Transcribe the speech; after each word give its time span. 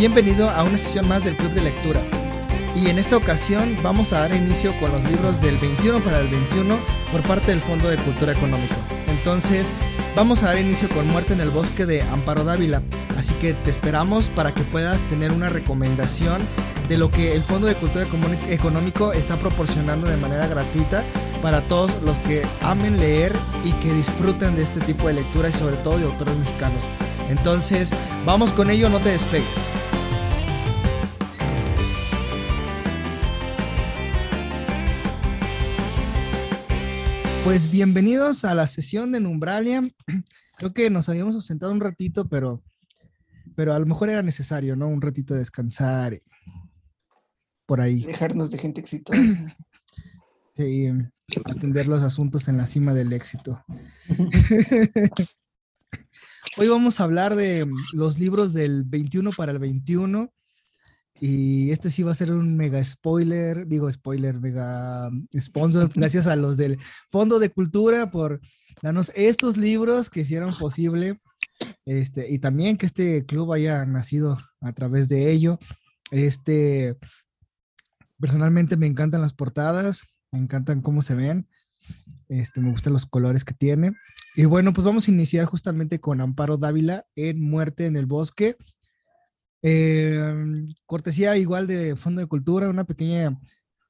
Bienvenido 0.00 0.48
a 0.48 0.64
una 0.64 0.78
sesión 0.78 1.06
más 1.08 1.24
del 1.24 1.36
Club 1.36 1.50
de 1.50 1.60
Lectura. 1.60 2.00
Y 2.74 2.88
en 2.88 2.98
esta 2.98 3.18
ocasión 3.18 3.76
vamos 3.82 4.14
a 4.14 4.20
dar 4.20 4.34
inicio 4.34 4.72
con 4.80 4.90
los 4.90 5.04
libros 5.04 5.42
del 5.42 5.58
21 5.58 6.00
para 6.00 6.20
el 6.20 6.28
21 6.28 6.78
por 7.12 7.20
parte 7.24 7.50
del 7.50 7.60
Fondo 7.60 7.86
de 7.86 7.98
Cultura 7.98 8.32
Económico. 8.32 8.76
Entonces, 9.08 9.70
vamos 10.16 10.42
a 10.42 10.46
dar 10.46 10.58
inicio 10.58 10.88
con 10.88 11.06
Muerte 11.06 11.34
en 11.34 11.42
el 11.42 11.50
Bosque 11.50 11.84
de 11.84 12.00
Amparo 12.00 12.44
Dávila. 12.44 12.80
Así 13.18 13.34
que 13.34 13.52
te 13.52 13.68
esperamos 13.68 14.30
para 14.30 14.54
que 14.54 14.62
puedas 14.62 15.04
tener 15.04 15.32
una 15.32 15.50
recomendación 15.50 16.40
de 16.88 16.96
lo 16.96 17.10
que 17.10 17.34
el 17.34 17.42
Fondo 17.42 17.66
de 17.66 17.74
Cultura 17.74 18.06
Económico 18.48 19.12
está 19.12 19.36
proporcionando 19.36 20.06
de 20.06 20.16
manera 20.16 20.46
gratuita 20.46 21.04
para 21.42 21.60
todos 21.60 21.90
los 22.02 22.18
que 22.20 22.40
amen 22.62 22.98
leer 22.98 23.34
y 23.66 23.72
que 23.72 23.92
disfruten 23.92 24.56
de 24.56 24.62
este 24.62 24.80
tipo 24.80 25.08
de 25.08 25.14
lectura 25.14 25.50
y 25.50 25.52
sobre 25.52 25.76
todo 25.76 25.98
de 25.98 26.04
autores 26.04 26.38
mexicanos. 26.38 26.84
Entonces, 27.28 27.92
vamos 28.24 28.54
con 28.54 28.70
ello, 28.70 28.88
no 28.88 28.98
te 28.98 29.10
despegues. 29.10 29.58
Pues 37.50 37.68
bienvenidos 37.68 38.44
a 38.44 38.54
la 38.54 38.68
sesión 38.68 39.10
de 39.10 39.18
Numbralia. 39.18 39.82
Creo 40.56 40.72
que 40.72 40.88
nos 40.88 41.08
habíamos 41.08 41.34
ausentado 41.34 41.72
un 41.72 41.80
ratito, 41.80 42.28
pero, 42.28 42.62
pero 43.56 43.74
a 43.74 43.78
lo 43.80 43.86
mejor 43.86 44.08
era 44.08 44.22
necesario, 44.22 44.76
¿no? 44.76 44.86
Un 44.86 45.02
ratito 45.02 45.34
de 45.34 45.40
descansar 45.40 46.16
por 47.66 47.80
ahí. 47.80 48.04
Dejarnos 48.04 48.52
de 48.52 48.58
gente 48.58 48.80
exitosa. 48.80 49.20
Sí, 50.54 50.92
atender 51.44 51.88
los 51.88 52.02
asuntos 52.02 52.46
en 52.46 52.56
la 52.56 52.68
cima 52.68 52.94
del 52.94 53.12
éxito. 53.12 53.64
Hoy 56.56 56.68
vamos 56.68 57.00
a 57.00 57.04
hablar 57.04 57.34
de 57.34 57.68
los 57.92 58.20
libros 58.20 58.52
del 58.52 58.84
21 58.84 59.30
para 59.30 59.50
el 59.50 59.58
21. 59.58 60.32
Y 61.20 61.70
este 61.70 61.90
sí 61.90 62.02
va 62.02 62.12
a 62.12 62.14
ser 62.14 62.32
un 62.32 62.56
mega 62.56 62.82
spoiler, 62.82 63.66
digo 63.66 63.92
spoiler, 63.92 64.40
mega 64.40 65.10
sponsor, 65.38 65.90
gracias 65.94 66.26
a 66.26 66.34
los 66.34 66.56
del 66.56 66.78
Fondo 67.10 67.38
de 67.38 67.50
Cultura 67.50 68.10
por 68.10 68.40
darnos 68.82 69.12
estos 69.14 69.58
libros 69.58 70.08
que 70.08 70.20
hicieron 70.20 70.56
posible, 70.56 71.20
este, 71.84 72.32
y 72.32 72.38
también 72.38 72.78
que 72.78 72.86
este 72.86 73.26
club 73.26 73.52
haya 73.52 73.84
nacido 73.84 74.38
a 74.60 74.72
través 74.72 75.08
de 75.08 75.30
ello. 75.30 75.58
Este, 76.10 76.96
personalmente 78.18 78.76
me 78.76 78.86
encantan 78.86 79.20
las 79.20 79.34
portadas, 79.34 80.06
me 80.32 80.38
encantan 80.38 80.80
cómo 80.80 81.02
se 81.02 81.14
ven, 81.14 81.48
este, 82.28 82.60
me 82.60 82.70
gustan 82.70 82.92
los 82.92 83.06
colores 83.06 83.44
que 83.44 83.54
tiene. 83.54 83.92
Y 84.36 84.44
bueno, 84.44 84.72
pues 84.72 84.84
vamos 84.84 85.06
a 85.06 85.10
iniciar 85.10 85.44
justamente 85.44 86.00
con 86.00 86.20
Amparo 86.20 86.56
Dávila 86.56 87.04
en 87.16 87.42
Muerte 87.42 87.86
en 87.86 87.96
el 87.96 88.06
Bosque. 88.06 88.56
Em, 89.62 90.68
cortesía 90.86 91.36
igual 91.36 91.66
de 91.66 91.96
Fondo 91.96 92.20
de 92.20 92.26
Cultura, 92.26 92.70
una 92.70 92.84
pequeña 92.84 93.38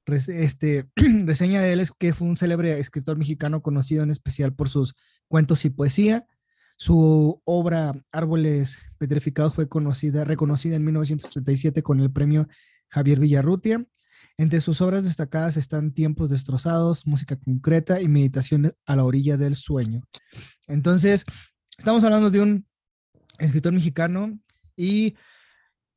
este, 0.06 0.90
reseña 0.96 1.60
de 1.60 1.72
él 1.72 1.80
es 1.80 1.92
que 1.92 2.12
fue 2.12 2.26
un 2.26 2.36
célebre 2.36 2.78
escritor 2.78 3.16
mexicano 3.16 3.62
conocido 3.62 4.02
en 4.02 4.10
especial 4.10 4.54
por 4.54 4.68
sus 4.68 4.94
cuentos 5.28 5.64
y 5.64 5.70
poesía. 5.70 6.26
Su 6.76 7.40
obra 7.44 7.92
Árboles 8.10 8.78
Petrificados 8.98 9.54
fue 9.54 9.68
conocida, 9.68 10.24
reconocida 10.24 10.76
en 10.76 10.84
1977 10.84 11.82
con 11.82 12.00
el 12.00 12.10
premio 12.10 12.48
Javier 12.88 13.20
Villarrutia. 13.20 13.84
Entre 14.38 14.60
sus 14.60 14.80
obras 14.80 15.04
destacadas 15.04 15.56
están 15.56 15.92
Tiempos 15.92 16.30
destrozados, 16.30 17.06
Música 17.06 17.36
concreta 17.36 18.00
y 18.00 18.08
Meditaciones 18.08 18.74
a 18.86 18.96
la 18.96 19.04
orilla 19.04 19.36
del 19.36 19.56
sueño. 19.56 20.02
Entonces, 20.66 21.24
estamos 21.76 22.02
hablando 22.04 22.30
de 22.30 22.40
un 22.40 22.66
escritor 23.38 23.72
mexicano 23.72 24.38
y 24.76 25.14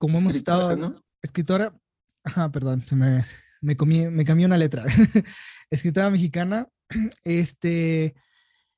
como 0.03 0.19
hemos 0.19 0.35
estado... 0.35 1.01
Escritora, 1.21 1.73
ajá, 2.25 2.51
perdón, 2.51 2.83
se 2.85 2.93
me, 2.93 3.21
me, 3.61 3.77
comí, 3.77 4.05
me 4.09 4.25
cambió 4.25 4.47
una 4.47 4.57
letra. 4.57 4.83
escritora 5.69 6.09
mexicana, 6.09 6.67
este, 7.23 8.13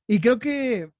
y 0.06 0.20
creo 0.20 0.38
que 0.38 0.92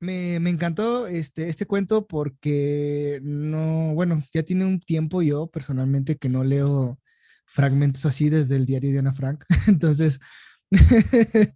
me, 0.00 0.40
me, 0.40 0.48
encantó 0.48 1.06
este, 1.06 1.50
este 1.50 1.66
cuento 1.66 2.06
porque 2.06 3.20
no, 3.22 3.92
bueno, 3.92 4.24
ya 4.32 4.44
tiene 4.44 4.64
un 4.64 4.80
tiempo 4.80 5.20
yo 5.20 5.46
personalmente 5.48 6.16
que 6.16 6.30
no 6.30 6.42
leo 6.42 6.98
fragmentos 7.44 8.06
así 8.06 8.30
desde 8.30 8.56
el 8.56 8.64
diario 8.64 8.92
de 8.92 9.00
Ana 9.00 9.12
Frank. 9.12 9.44
Entonces, 9.68 10.20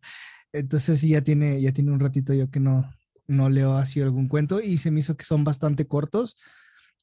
entonces 0.52 0.98
sí, 0.98 1.08
ya 1.08 1.22
tiene, 1.22 1.58
ya 1.62 1.72
tiene 1.72 1.90
un 1.90 2.00
ratito 2.00 2.34
yo 2.34 2.50
que 2.50 2.60
no, 2.60 2.86
no 3.26 3.48
leo 3.48 3.78
así 3.78 4.02
algún 4.02 4.28
cuento 4.28 4.60
y 4.60 4.76
se 4.76 4.90
me 4.90 5.00
hizo 5.00 5.16
que 5.16 5.24
son 5.24 5.42
bastante 5.42 5.86
cortos. 5.86 6.36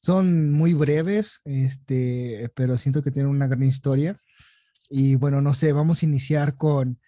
Son 0.00 0.52
muy 0.52 0.72
breves, 0.72 1.40
este, 1.44 2.50
pero 2.54 2.78
siento 2.78 3.02
que 3.02 3.10
tienen 3.10 3.30
una 3.30 3.48
gran 3.48 3.64
historia. 3.64 4.16
Y 4.88 5.16
bueno, 5.16 5.40
no 5.40 5.52
sé, 5.52 5.72
vamos 5.72 6.02
a 6.02 6.06
iniciar 6.06 6.56
con 6.56 7.00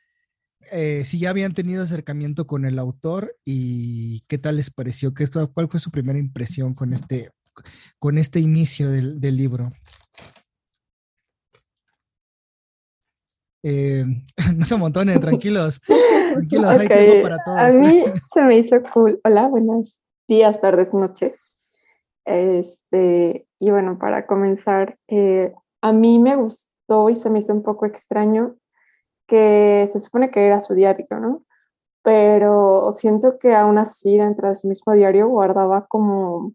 eh, 0.71 1.05
si 1.05 1.19
ya 1.19 1.31
habían 1.31 1.55
tenido 1.55 1.83
acercamiento 1.83 2.47
con 2.47 2.65
el 2.65 2.79
autor 2.79 3.37
y 3.45 4.21
qué 4.23 4.39
tal 4.39 4.57
les 4.57 4.71
pareció, 4.71 5.15
¿Qué, 5.15 5.27
cuál 5.53 5.69
fue 5.69 5.81
su 5.81 5.91
primera 5.91 6.19
impresión 6.19 6.75
con 6.75 6.93
este, 6.93 7.31
con 7.99 8.19
este 8.19 8.41
inicio 8.41 8.91
del, 8.91 9.21
del 9.21 9.37
libro. 9.37 9.73
Eh, 13.63 14.05
no 14.57 14.65
se 14.65 14.75
amontonen, 14.75 15.21
tranquilos, 15.21 15.81
tranquilos, 16.33 16.79
hay 16.79 16.89
tiempo 16.89 17.23
para 17.23 17.39
todos. 17.45 17.59
A 17.59 17.71
mí 17.71 18.05
se 18.33 18.43
me 18.43 18.59
hizo 18.59 18.83
cool. 18.95 19.21
Hola, 19.25 19.49
buenos 19.49 19.99
días, 20.27 20.61
tardes, 20.61 20.93
noches. 20.93 21.58
Este, 22.29 23.49
y 23.59 23.71
bueno, 23.71 23.99
para 23.99 24.27
comenzar, 24.27 24.99
eh, 25.09 25.55
a 25.81 25.95
mí 25.95 26.19
me 26.19 26.37
gustó 26.37 27.09
y 27.09 27.17
se 27.17 27.31
me 27.31 27.39
hizo 27.39 27.55
un 27.55 27.63
poco 27.63 27.87
extraño 27.87 28.57
que 29.27 29.89
se 29.91 29.99
supone 29.99 30.31
que 30.31 30.45
era 30.45 30.61
su 30.61 30.75
diario, 30.75 31.07
¿no? 31.11 31.45
Pero 32.03 32.93
siento 32.93 33.39
que 33.39 33.55
aún 33.55 33.79
así 33.79 34.19
dentro 34.19 34.49
de 34.51 34.57
su 34.57 34.69
mismo 34.69 34.93
diario 34.93 35.29
guardaba 35.29 35.87
como 35.87 36.53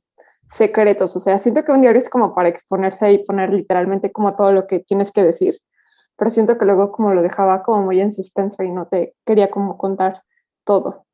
secretos, 0.48 1.16
o 1.16 1.20
sea, 1.20 1.40
siento 1.40 1.64
que 1.64 1.72
un 1.72 1.82
diario 1.82 2.00
es 2.00 2.10
como 2.10 2.36
para 2.36 2.50
exponerse 2.50 3.12
y 3.12 3.26
poner 3.26 3.52
literalmente 3.52 4.12
como 4.12 4.36
todo 4.36 4.54
lo 4.54 4.68
que 4.68 4.80
tienes 4.80 5.12
que 5.12 5.24
decir, 5.24 5.58
pero 6.18 6.30
siento 6.30 6.60
que 6.60 6.66
luego 6.66 6.92
como 6.92 7.14
lo 7.16 7.24
dejaba 7.24 7.64
como 7.64 7.86
muy 7.86 8.00
en 8.00 8.14
suspenso 8.14 8.62
y 8.64 8.72
no 8.72 8.88
te 8.88 9.16
quería 9.26 9.50
como 9.50 9.78
contar 9.78 10.24
todo. 10.66 11.08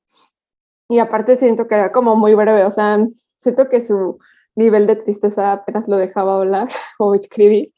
Y 0.89 0.99
aparte 0.99 1.37
siento 1.37 1.67
que 1.67 1.75
era 1.75 1.91
como 1.93 2.15
muy 2.17 2.35
breve, 2.35 2.65
o 2.65 2.71
sea, 2.71 2.99
siento 3.37 3.69
que 3.69 3.79
su 3.79 4.17
nivel 4.59 4.85
de 4.85 4.95
tristeza 4.95 5.51
apenas 5.51 5.87
lo 5.87 5.97
dejaba 5.97 6.35
hablar 6.35 6.69
o 6.99 7.15
escribir, 7.15 7.73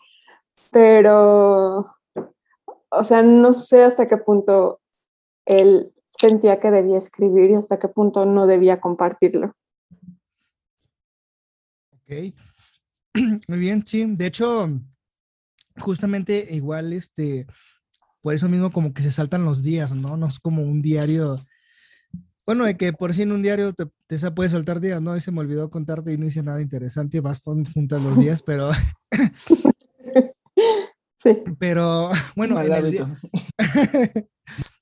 pero 0.72 1.96
o 2.92 3.04
sea, 3.04 3.24
no 3.24 3.54
sé 3.54 3.84
hasta 3.84 4.08
qué 4.08 4.18
punto 4.18 4.82
él 5.46 5.94
sentía 6.10 6.60
que 6.60 6.72
debía 6.72 6.98
escribir 6.98 7.52
y 7.52 7.56
hasta 7.56 7.80
qué 7.80 7.88
punto 7.88 8.26
no 8.26 8.46
debía 8.48 8.82
compartirlo. 8.82 9.56
Ok, 11.94 12.34
muy 13.48 13.60
bien, 13.60 13.86
sí. 13.86 14.06
De 14.06 14.28
hecho, 14.28 14.68
justamente 15.80 16.48
igual, 16.52 16.94
este, 16.94 17.48
por 18.22 18.34
eso 18.34 18.50
mismo 18.50 18.72
como 18.72 18.94
que 18.94 19.02
se 19.02 19.12
saltan 19.12 19.46
los 19.46 19.64
días, 19.64 19.94
¿no? 19.94 20.18
No 20.18 20.28
es 20.28 20.40
como 20.40 20.62
un 20.62 20.82
diario, 20.82 21.40
bueno, 22.52 22.66
de 22.66 22.76
que 22.76 22.92
por 22.92 23.14
sí 23.14 23.22
en 23.22 23.32
un 23.32 23.42
diario 23.42 23.72
te, 23.72 23.86
te 24.08 24.32
puede 24.32 24.50
saltar 24.50 24.82
días, 24.82 25.02
¿no? 25.02 25.16
Y 25.16 25.22
se 25.22 25.32
me 25.32 25.40
olvidó 25.40 25.70
contarte 25.70 26.12
y 26.12 26.18
no 26.18 26.26
hice 26.26 26.44
nada 26.44 26.62
interesante, 26.62 27.22
vas 27.22 27.40
juntas 27.42 28.04
los 28.04 28.20
días, 28.20 28.44
pero 28.44 28.72
Sí. 31.16 31.44
Pero 31.60 32.10
bueno, 32.36 32.60
en 32.60 32.72
el, 32.74 33.08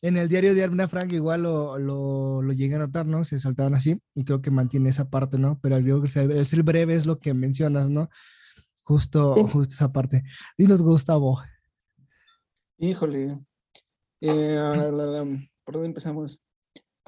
en 0.01 0.17
el, 0.17 0.29
diario 0.29 0.55
de 0.55 0.63
Armina 0.63 0.87
Frank 0.87 1.13
igual 1.13 1.43
lo, 1.43 1.77
lo, 1.77 2.41
lo, 2.41 2.53
llegué 2.53 2.73
a 2.75 2.79
notar, 2.79 3.05
¿no? 3.05 3.23
Se 3.23 3.37
saltaban 3.37 3.75
así 3.75 4.01
y 4.15 4.23
creo 4.23 4.41
que 4.41 4.49
mantiene 4.49 4.89
esa 4.89 5.09
parte, 5.09 5.37
¿no? 5.37 5.59
Pero 5.61 5.77
que 5.77 6.45
el 6.53 6.63
breve 6.63 6.95
es 6.95 7.05
lo 7.05 7.19
que 7.19 7.35
mencionas, 7.35 7.89
¿no? 7.89 8.09
Justo, 8.81 9.35
justo 9.49 9.73
esa 9.73 9.91
parte. 9.91 10.23
Dinos, 10.57 10.81
Gustavo. 10.81 11.39
Híjole. 12.79 13.45
Eh, 14.21 14.57
¿Por 15.65 15.73
dónde 15.73 15.89
empezamos? 15.89 16.39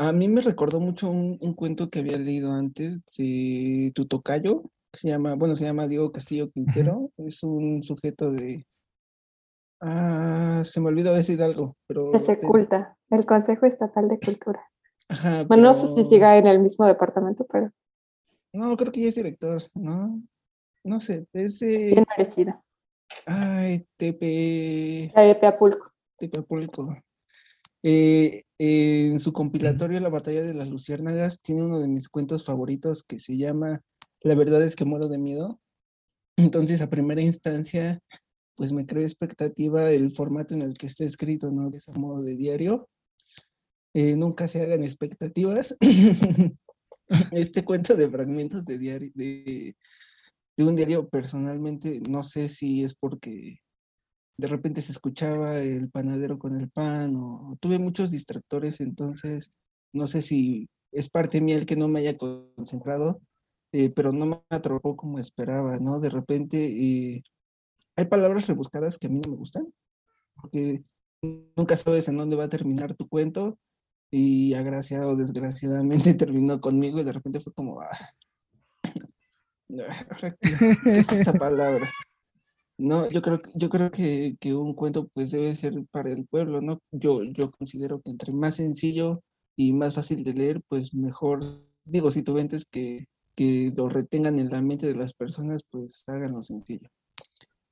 A 0.02 0.12
mí 0.12 0.28
me 0.28 0.42
recordó 0.42 0.80
mucho 0.80 1.10
un, 1.10 1.38
un, 1.42 1.54
cuento 1.54 1.88
que 1.88 2.00
había 2.00 2.18
leído 2.18 2.52
antes 2.52 3.04
de 3.18 3.92
Tutocayo, 3.94 4.64
que 4.92 5.00
se 5.00 5.10
llama, 5.10 5.36
bueno, 5.36 5.56
se 5.56 5.66
llama 5.66 5.88
Diego 5.88 6.12
Castillo 6.12 6.50
Quintero. 6.52 7.12
Es 7.18 7.44
un 7.44 7.84
sujeto 7.84 8.32
de 8.32 8.66
Ah, 9.82 10.62
se 10.64 10.80
me 10.80 10.90
olvidó 10.90 11.14
decir 11.14 11.42
algo, 11.42 11.76
pero... 11.88 12.12
Se 12.20 12.34
oculta, 12.34 12.98
el 13.10 13.26
Consejo 13.26 13.66
Estatal 13.66 14.08
de 14.08 14.20
Cultura. 14.20 14.62
Ajá, 15.10 15.44
bueno, 15.44 15.64
no 15.64 15.74
sé 15.74 15.88
si 15.88 16.08
siga 16.08 16.38
en 16.38 16.46
el 16.46 16.60
mismo 16.60 16.86
departamento, 16.86 17.46
pero... 17.52 17.72
No, 18.54 18.78
creo 18.78 18.92
que 18.92 19.02
ya 19.02 19.10
es 19.10 19.16
director, 19.16 19.64
¿no? 19.74 20.22
No 20.84 21.00
sé, 21.00 21.26
es... 21.34 21.60
Bien 21.62 22.06
merecido. 22.16 22.64
Ay, 23.26 23.88
TP... 23.98 25.12
Tepeapulco. 25.16 25.92
Tepeapulco. 26.18 26.96
Eh, 27.82 28.44
en 28.64 29.20
su 29.20 29.34
compilatorio 29.34 30.00
La 30.00 30.10
batalla 30.10 30.44
de 30.44 30.54
las 30.54 30.70
luciérnagas 30.70 31.42
tiene 31.42 31.64
uno 31.64 31.80
de 31.80 31.88
mis 31.88 32.10
cuentos 32.10 32.46
favoritos 32.46 33.04
que 33.04 33.18
se 33.18 33.38
llama 33.38 33.82
la 34.24 34.36
verdad 34.36 34.62
es 34.62 34.76
que 34.76 34.86
muero 34.86 35.08
de 35.08 35.18
miedo. 35.18 35.60
Entonces, 36.38 36.82
a 36.82 36.90
primera 36.90 37.22
instancia, 37.22 38.00
pues 38.56 38.72
me 38.72 38.86
creo 38.86 39.04
expectativa 39.04 39.92
el 39.92 40.12
formato 40.12 40.54
en 40.54 40.62
el 40.62 40.78
que 40.78 40.88
esté 40.88 41.06
escrito, 41.06 41.52
¿no? 41.52 41.72
Es 41.76 41.90
a 41.90 41.94
modo 41.94 42.22
de 42.22 42.36
diario. 42.36 42.88
Eh, 43.94 44.16
nunca 44.16 44.48
se 44.48 44.62
hagan 44.62 44.84
expectativas. 44.84 45.76
este 47.32 47.66
cuento 47.66 47.96
de 47.96 48.10
fragmentos 48.10 48.66
de 48.66 48.78
diario, 48.78 49.12
de, 49.16 49.76
de 50.56 50.64
un 50.64 50.76
diario, 50.76 51.10
personalmente, 51.10 52.02
no 52.10 52.24
sé 52.24 52.48
si 52.48 52.84
es 52.84 52.94
porque 52.94 53.58
de 54.38 54.48
repente 54.48 54.82
se 54.82 54.92
escuchaba 54.92 55.60
el 55.60 55.90
panadero 55.90 56.40
con 56.40 56.60
el 56.60 56.70
pan 56.70 57.16
o, 57.16 57.58
tuve 57.60 57.80
muchos 57.80 58.12
distractores, 58.12 58.82
entonces 58.82 59.54
no 59.94 60.08
sé 60.08 60.22
si 60.22 60.70
es 60.92 61.10
parte 61.10 61.42
mía 61.42 61.58
el 61.58 61.66
que 61.66 61.76
no 61.76 61.88
me 61.88 62.00
haya 62.00 62.18
concentrado, 62.18 63.22
eh, 63.72 63.92
pero 63.96 64.12
no 64.12 64.26
me 64.26 64.42
atrapó 64.50 64.98
como 64.98 65.20
esperaba, 65.20 65.80
¿no? 65.80 66.00
De 66.00 66.10
repente 66.10 66.66
eh, 66.66 67.24
hay 67.96 68.06
palabras 68.06 68.48
rebuscadas 68.48 68.98
que 68.98 69.08
a 69.08 69.10
mí 69.10 69.22
no 69.24 69.32
me 69.32 69.38
gustan, 69.38 69.74
porque 70.36 70.84
nunca 71.56 71.78
sabes 71.78 72.08
en 72.08 72.18
dónde 72.18 72.36
va 72.36 72.46
a 72.46 72.50
terminar 72.50 72.96
tu 72.96 73.08
cuento 73.08 73.60
y 74.12 74.54
agraciado 74.56 75.16
desgraciadamente 75.16 76.14
terminó 76.16 76.60
conmigo 76.60 77.00
y 77.00 77.04
de 77.04 77.14
repente 77.14 77.40
fue 77.40 77.54
como, 77.54 77.82
ah, 77.82 78.14
¿qué 80.84 80.92
es 80.92 81.12
esta 81.12 81.34
palabra? 81.34 81.90
No, 82.82 83.08
yo 83.10 83.22
creo, 83.22 83.40
yo 83.54 83.70
creo 83.70 83.92
que, 83.92 84.36
que, 84.40 84.56
un 84.56 84.74
cuento 84.74 85.08
pues 85.14 85.30
debe 85.30 85.54
ser 85.56 85.86
para 85.92 86.12
el 86.12 86.26
pueblo, 86.26 86.62
¿no? 86.62 86.82
Yo, 86.92 87.24
yo 87.24 87.52
considero 87.52 88.02
que 88.02 88.10
entre 88.10 88.34
más 88.34 88.56
sencillo 88.56 89.22
y 89.56 89.72
más 89.72 89.94
fácil 89.94 90.24
de 90.24 90.34
leer, 90.34 90.62
pues 90.68 90.92
mejor, 90.96 91.42
digo, 91.86 92.10
si 92.10 92.24
tú 92.24 92.34
ventes 92.34 92.66
que, 92.66 93.06
que 93.36 93.72
lo 93.78 93.88
retengan 93.88 94.40
en 94.40 94.50
la 94.50 94.62
mente 94.64 94.88
de 94.88 94.96
las 94.96 95.14
personas, 95.14 95.62
pues 95.70 96.04
háganlo 96.08 96.42
sencillo. 96.42 96.90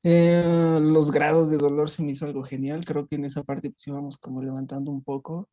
Eh, 0.04 0.80
los 0.80 1.12
grados 1.12 1.50
de 1.50 1.58
dolor 1.58 1.90
se 1.90 2.04
me 2.04 2.12
hizo 2.12 2.26
algo 2.26 2.44
genial, 2.44 2.86
creo 2.86 3.08
que 3.08 3.16
en 3.16 3.26
esa 3.26 3.44
parte 3.44 3.72
pues 3.72 3.88
íbamos 3.88 4.20
como 4.20 4.44
levantando 4.44 4.92
un 4.92 5.04
poco. 5.04 5.50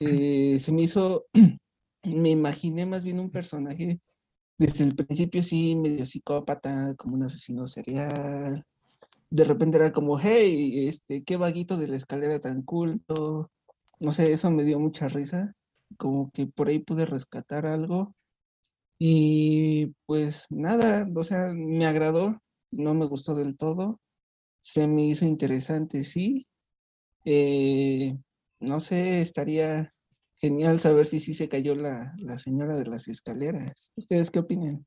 Eh, 0.00 0.58
se 0.58 0.72
me 0.72 0.82
hizo, 0.82 1.26
me 2.02 2.30
imaginé 2.30 2.86
más 2.86 3.04
bien 3.04 3.20
un 3.20 3.30
personaje 3.30 4.00
desde 4.58 4.84
el 4.84 4.96
principio 4.96 5.42
sí 5.42 5.76
medio 5.76 6.06
psicópata, 6.06 6.94
como 6.96 7.14
un 7.16 7.24
asesino 7.24 7.66
serial, 7.66 8.64
de 9.30 9.44
repente 9.44 9.78
era 9.78 9.92
como, 9.92 10.18
hey, 10.18 10.88
este, 10.88 11.24
qué 11.24 11.36
vaguito 11.36 11.76
de 11.76 11.88
la 11.88 11.96
escalera 11.96 12.40
tan 12.40 12.62
culto. 12.62 13.50
No 14.00 14.12
sé, 14.12 14.32
eso 14.32 14.50
me 14.50 14.64
dio 14.64 14.78
mucha 14.78 15.08
risa. 15.08 15.54
Como 15.98 16.30
que 16.30 16.46
por 16.46 16.68
ahí 16.68 16.78
pude 16.78 17.06
rescatar 17.06 17.66
algo. 17.66 18.14
Y 18.98 19.94
pues 20.06 20.46
nada, 20.50 21.06
o 21.14 21.24
sea, 21.24 21.52
me 21.54 21.86
agradó, 21.86 22.38
no 22.70 22.94
me 22.94 23.06
gustó 23.06 23.34
del 23.34 23.56
todo. 23.56 24.00
Se 24.62 24.86
me 24.86 25.04
hizo 25.04 25.24
interesante, 25.24 26.04
sí. 26.04 26.46
Eh, 27.24 28.16
no 28.60 28.80
sé, 28.80 29.20
estaría 29.20 29.92
genial 30.36 30.80
saber 30.80 31.06
si 31.06 31.20
sí 31.20 31.34
se 31.34 31.48
cayó 31.48 31.74
la, 31.74 32.14
la 32.18 32.38
señora 32.38 32.76
de 32.76 32.86
las 32.86 33.08
escaleras. 33.08 33.92
¿Ustedes 33.96 34.30
qué 34.30 34.38
opinan? 34.40 34.86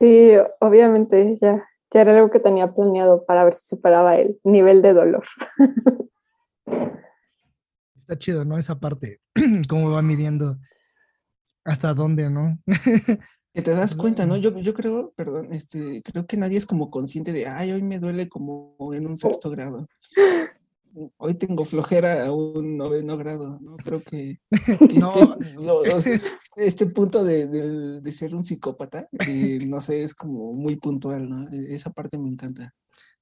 Sí, 0.00 0.32
obviamente, 0.60 1.36
ya 1.40 1.64
ya 1.92 2.00
era 2.00 2.16
algo 2.16 2.30
que 2.30 2.40
tenía 2.40 2.72
planeado 2.74 3.24
para 3.24 3.44
ver 3.44 3.54
si 3.54 3.68
superaba 3.68 4.16
el 4.16 4.38
nivel 4.44 4.82
de 4.82 4.94
dolor. 4.94 5.24
Está 8.00 8.18
chido, 8.18 8.44
¿no? 8.44 8.58
Esa 8.58 8.80
parte, 8.80 9.20
cómo 9.68 9.90
va 9.90 10.02
midiendo 10.02 10.58
hasta 11.64 11.94
dónde, 11.94 12.28
¿no? 12.30 12.58
que 13.54 13.62
te 13.62 13.70
das 13.70 13.94
cuenta, 13.94 14.26
¿no? 14.26 14.36
Yo, 14.38 14.58
yo 14.58 14.74
creo, 14.74 15.12
perdón, 15.14 15.52
este, 15.52 16.02
creo 16.02 16.26
que 16.26 16.36
nadie 16.36 16.58
es 16.58 16.66
como 16.66 16.90
consciente 16.90 17.32
de, 17.32 17.46
ay, 17.46 17.72
hoy 17.72 17.82
me 17.82 17.98
duele 17.98 18.28
como 18.28 18.76
en 18.94 19.06
un 19.06 19.16
sexto 19.18 19.50
grado 19.50 19.86
hoy 21.16 21.34
tengo 21.34 21.64
flojera 21.64 22.26
a 22.26 22.32
un 22.32 22.76
noveno 22.76 23.16
grado, 23.16 23.58
¿no? 23.60 23.76
Creo 23.78 24.02
que, 24.02 24.38
este, 25.86 26.20
este, 26.56 26.86
punto 26.86 27.24
de, 27.24 28.02
ser 28.12 28.34
un 28.34 28.44
psicópata, 28.44 29.08
no 29.66 29.80
sé, 29.80 30.02
es 30.02 30.14
como 30.14 30.52
muy 30.52 30.76
puntual, 30.76 31.28
¿no? 31.28 31.48
E, 31.50 31.74
esa 31.74 31.90
parte 31.90 32.18
me 32.18 32.28
encanta. 32.28 32.74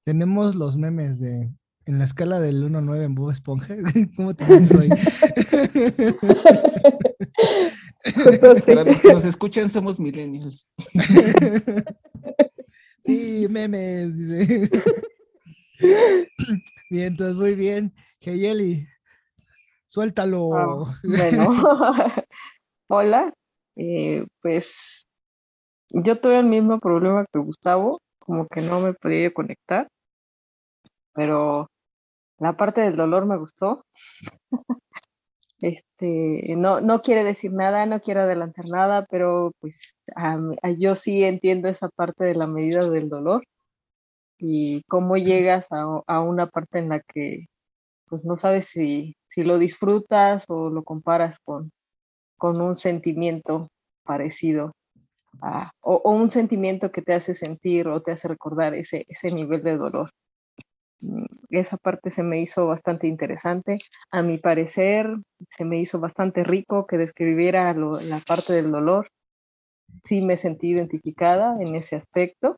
Tenemos 0.03 0.55
los 0.55 0.77
memes 0.77 1.19
de 1.19 1.51
en 1.85 1.97
la 1.97 2.03
escala 2.05 2.39
del 2.39 2.63
1 2.63 2.79
9 2.81 3.05
en 3.05 3.15
Bob 3.15 3.31
Esponja. 3.31 3.75
¿Cómo 4.15 4.35
te 4.35 4.45
sientes 4.45 4.71
hoy? 4.71 4.89
Para 8.65 8.83
los 8.83 9.01
que 9.01 9.13
nos 9.13 9.25
escuchan, 9.25 9.69
somos 9.69 9.99
millennials. 9.99 10.67
sí, 13.05 13.47
memes, 13.49 14.17
dice. 14.17 14.69
Bien, 16.91 17.13
entonces 17.13 17.37
muy 17.37 17.55
bien. 17.55 17.93
Heyeli, 18.19 18.85
suéltalo. 19.85 20.49
Ah, 20.53 20.93
bueno, 21.05 21.53
hola. 22.89 23.33
Eh, 23.77 24.25
pues 24.41 25.07
yo 25.91 26.19
tuve 26.19 26.39
el 26.39 26.47
mismo 26.47 26.81
problema 26.81 27.25
que 27.31 27.39
Gustavo, 27.39 28.01
como 28.19 28.45
que 28.45 28.59
no 28.59 28.81
me 28.81 28.93
podía 28.93 29.33
conectar, 29.33 29.87
pero 31.13 31.69
la 32.39 32.57
parte 32.57 32.81
del 32.81 32.97
dolor 32.97 33.25
me 33.25 33.37
gustó. 33.37 33.85
Este, 35.63 36.55
no, 36.57 36.81
no 36.81 37.03
quiere 37.03 37.23
decir 37.23 37.53
nada, 37.53 37.85
no 37.85 38.01
quiero 38.01 38.21
adelantar 38.21 38.65
nada, 38.67 39.05
pero 39.11 39.51
pues 39.59 39.95
yo 40.79 40.95
sí 40.95 41.23
entiendo 41.23 41.69
esa 41.69 41.87
parte 41.87 42.23
de 42.23 42.33
la 42.33 42.47
medida 42.47 42.89
del 42.89 43.09
dolor 43.09 43.43
y 44.41 44.83
cómo 44.89 45.17
llegas 45.17 45.67
a, 45.71 46.19
una 46.19 46.47
parte 46.47 46.79
en 46.79 46.89
la 46.89 46.99
que 46.99 47.45
pues 48.07 48.25
no 48.25 48.35
sabes 48.35 48.65
si, 48.65 49.15
si 49.29 49.43
lo 49.43 49.57
disfrutas 49.59 50.45
o 50.49 50.69
lo 50.69 50.83
comparas 50.83 51.39
con, 51.39 51.71
con 52.37 52.59
un 52.59 52.75
sentimiento 52.75 53.69
parecido 54.03 54.73
o, 55.81 56.11
un 56.11 56.29
sentimiento 56.29 56.91
que 56.91 57.01
te 57.01 57.13
hace 57.13 57.33
sentir 57.33 57.87
o 57.87 58.01
te 58.01 58.11
hace 58.11 58.27
recordar 58.27 58.73
ese, 58.73 59.05
ese 59.07 59.31
nivel 59.31 59.63
de 59.63 59.77
dolor. 59.77 60.11
Mm, 60.99 61.25
esa 61.49 61.77
parte 61.77 62.09
se 62.09 62.23
me 62.23 62.41
hizo 62.41 62.67
bastante 62.67 63.07
interesante. 63.07 63.79
A 64.11 64.21
mi 64.21 64.37
parecer, 64.37 65.07
se 65.49 65.65
me 65.65 65.79
hizo 65.79 65.99
bastante 65.99 66.43
rico 66.43 66.85
que 66.85 66.97
describiera 66.97 67.73
la 67.73 68.19
parte 68.25 68.53
del 68.53 68.71
dolor. 68.71 69.09
Sí 70.03 70.21
me 70.21 70.37
sentí 70.37 70.69
identificada 70.69 71.61
en 71.61 71.75
ese 71.75 71.95
aspecto 71.95 72.57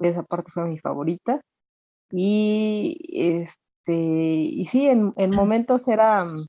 esa 0.00 0.22
parte 0.22 0.50
fue 0.52 0.64
mi 0.66 0.78
favorita. 0.78 1.40
Y 2.10 2.98
este, 3.12 3.92
y 3.92 4.64
sí, 4.66 4.88
en, 4.88 5.14
momentos 5.34 5.88
era, 5.88 6.24
mm, 6.24 6.46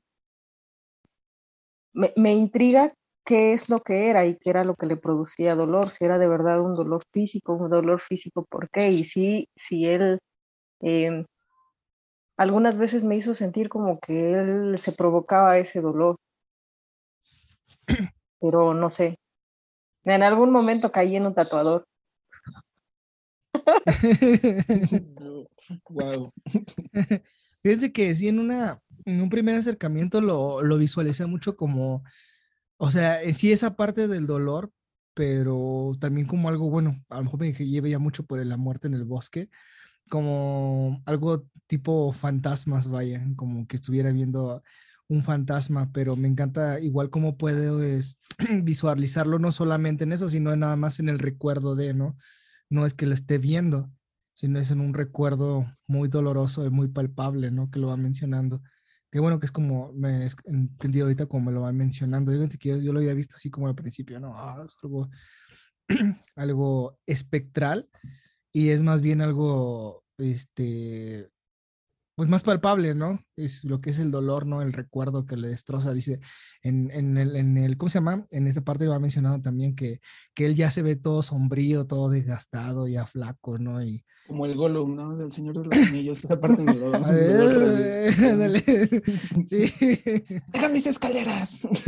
me, 1.94 2.12
me, 2.16 2.34
intriga 2.34 2.92
qué 3.24 3.52
es 3.54 3.68
lo 3.70 3.80
que 3.80 4.08
era 4.10 4.26
y 4.26 4.36
qué 4.36 4.50
era 4.50 4.64
lo 4.64 4.74
que 4.74 4.86
le 4.86 4.96
producía 4.96 5.54
dolor, 5.54 5.90
si 5.90 6.04
era 6.04 6.18
de 6.18 6.28
verdad 6.28 6.60
un 6.60 6.74
dolor 6.76 7.02
físico, 7.12 7.54
un 7.54 7.70
dolor 7.70 8.00
físico, 8.00 8.44
¿por 8.48 8.68
qué? 8.70 8.90
Y 8.90 9.04
sí, 9.04 9.48
si 9.56 9.86
él 9.86 10.18
em, 10.80 11.24
algunas 12.36 12.78
veces 12.78 13.04
me 13.04 13.16
hizo 13.16 13.34
sentir 13.34 13.68
como 13.68 13.98
que 14.00 14.34
él 14.34 14.78
se 14.78 14.92
provocaba 14.92 15.58
ese 15.58 15.80
dolor, 15.80 16.16
pero 18.40 18.74
no 18.74 18.90
sé. 18.90 19.16
En 20.04 20.22
algún 20.22 20.52
momento 20.52 20.92
caí 20.92 21.16
en 21.16 21.26
un 21.26 21.34
tatuador 21.34 21.84
wow. 25.90 26.32
Fíjense 27.62 27.92
que 27.92 28.14
sí, 28.14 28.28
en, 28.28 28.38
una, 28.38 28.80
en 29.06 29.22
un 29.22 29.30
primer 29.30 29.56
acercamiento 29.56 30.20
lo, 30.20 30.62
lo 30.62 30.76
visualicé 30.76 31.26
mucho 31.26 31.56
como, 31.56 32.04
o 32.76 32.90
sea, 32.90 33.20
sí 33.32 33.52
esa 33.52 33.76
parte 33.76 34.06
del 34.06 34.26
dolor, 34.26 34.70
pero 35.14 35.92
también 36.00 36.26
como 36.26 36.48
algo 36.48 36.68
bueno, 36.68 37.02
a 37.08 37.18
lo 37.18 37.24
mejor 37.24 37.40
me 37.40 37.52
lleve 37.52 37.90
ya 37.90 37.98
mucho 37.98 38.26
por 38.26 38.44
la 38.44 38.56
muerte 38.56 38.88
en 38.88 38.94
el 38.94 39.04
bosque, 39.04 39.48
como 40.10 41.02
algo 41.06 41.46
tipo 41.66 42.12
fantasmas, 42.12 42.88
vaya, 42.88 43.26
como 43.36 43.66
que 43.66 43.76
estuviera 43.76 44.12
viendo 44.12 44.62
un 45.08 45.22
fantasma, 45.22 45.90
pero 45.92 46.16
me 46.16 46.28
encanta 46.28 46.80
igual 46.80 47.10
cómo 47.10 47.36
puedes 47.36 48.18
visualizarlo, 48.62 49.38
no 49.38 49.52
solamente 49.52 50.04
en 50.04 50.12
eso, 50.12 50.28
sino 50.28 50.54
nada 50.56 50.76
más 50.76 51.00
en 51.00 51.08
el 51.08 51.18
recuerdo 51.18 51.76
de, 51.76 51.94
¿no? 51.94 52.16
No 52.70 52.86
es 52.86 52.94
que 52.94 53.06
lo 53.06 53.14
esté 53.14 53.38
viendo, 53.38 53.90
sino 54.34 54.58
es 54.58 54.70
en 54.70 54.80
un 54.80 54.94
recuerdo 54.94 55.66
muy 55.86 56.08
doloroso 56.08 56.66
y 56.66 56.70
muy 56.70 56.88
palpable, 56.88 57.50
¿no? 57.50 57.70
Que 57.70 57.78
lo 57.78 57.88
va 57.88 57.96
mencionando. 57.96 58.62
Qué 59.10 59.20
bueno 59.20 59.38
que 59.38 59.46
es 59.46 59.52
como 59.52 59.92
me 59.92 60.26
he 60.26 60.30
entendido 60.46 61.06
ahorita 61.06 61.26
como 61.26 61.46
me 61.46 61.52
lo 61.52 61.62
va 61.62 61.72
mencionando. 61.72 62.32
Yo, 62.32 62.46
yo, 62.78 62.92
lo 62.92 62.98
había 62.98 63.14
visto 63.14 63.36
así 63.36 63.50
como 63.50 63.68
al 63.68 63.74
principio, 63.74 64.18
¿no? 64.18 64.36
Ah, 64.36 64.66
algo, 64.82 65.08
algo 66.36 66.98
espectral 67.06 67.88
y 68.52 68.70
es 68.70 68.82
más 68.82 69.00
bien 69.00 69.20
algo, 69.20 70.04
este, 70.18 71.30
pues 72.14 72.28
más 72.28 72.42
palpable, 72.42 72.94
¿no? 72.94 73.18
Es 73.36 73.64
lo 73.64 73.80
que 73.80 73.90
es 73.90 73.98
el 73.98 74.10
dolor, 74.10 74.46
¿no? 74.46 74.62
El 74.62 74.72
recuerdo 74.72 75.26
que 75.26 75.36
le 75.36 75.48
destroza, 75.48 75.92
dice, 75.92 76.20
en, 76.62 76.90
en, 76.92 77.18
el, 77.18 77.34
en 77.34 77.58
el, 77.58 77.76
¿cómo 77.76 77.88
se 77.88 77.98
llama? 77.98 78.26
En 78.30 78.46
esa 78.46 78.62
parte 78.62 78.86
va 78.86 78.98
mencionado 79.00 79.40
también 79.40 79.74
que, 79.74 80.00
que 80.34 80.46
él 80.46 80.54
ya 80.54 80.70
se 80.70 80.82
ve 80.82 80.94
todo 80.96 81.22
sombrío, 81.22 81.86
todo 81.86 82.08
desgastado, 82.08 82.86
ya 82.86 83.06
flaco, 83.06 83.58
¿no? 83.58 83.82
Y, 83.82 84.04
Como 84.28 84.46
el 84.46 84.54
Gollum, 84.54 84.94
¿no? 84.94 85.16
Del 85.16 85.32
Señor 85.32 85.58
de 85.58 85.64
los 85.64 85.88
Anillos, 85.88 86.24
esa 86.24 86.40
parte 86.40 86.62
lo... 86.62 86.72
Lo 86.72 86.90
ver, 87.00 88.10
reví. 88.10 88.26
ándale. 88.26 88.62
Sí. 89.46 89.72
¡Deja 90.52 90.68
mis 90.68 90.86
escaleras! 90.86 91.66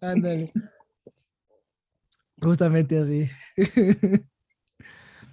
Ándale. 0.00 0.52
Justamente 2.40 2.98
así. 2.98 3.28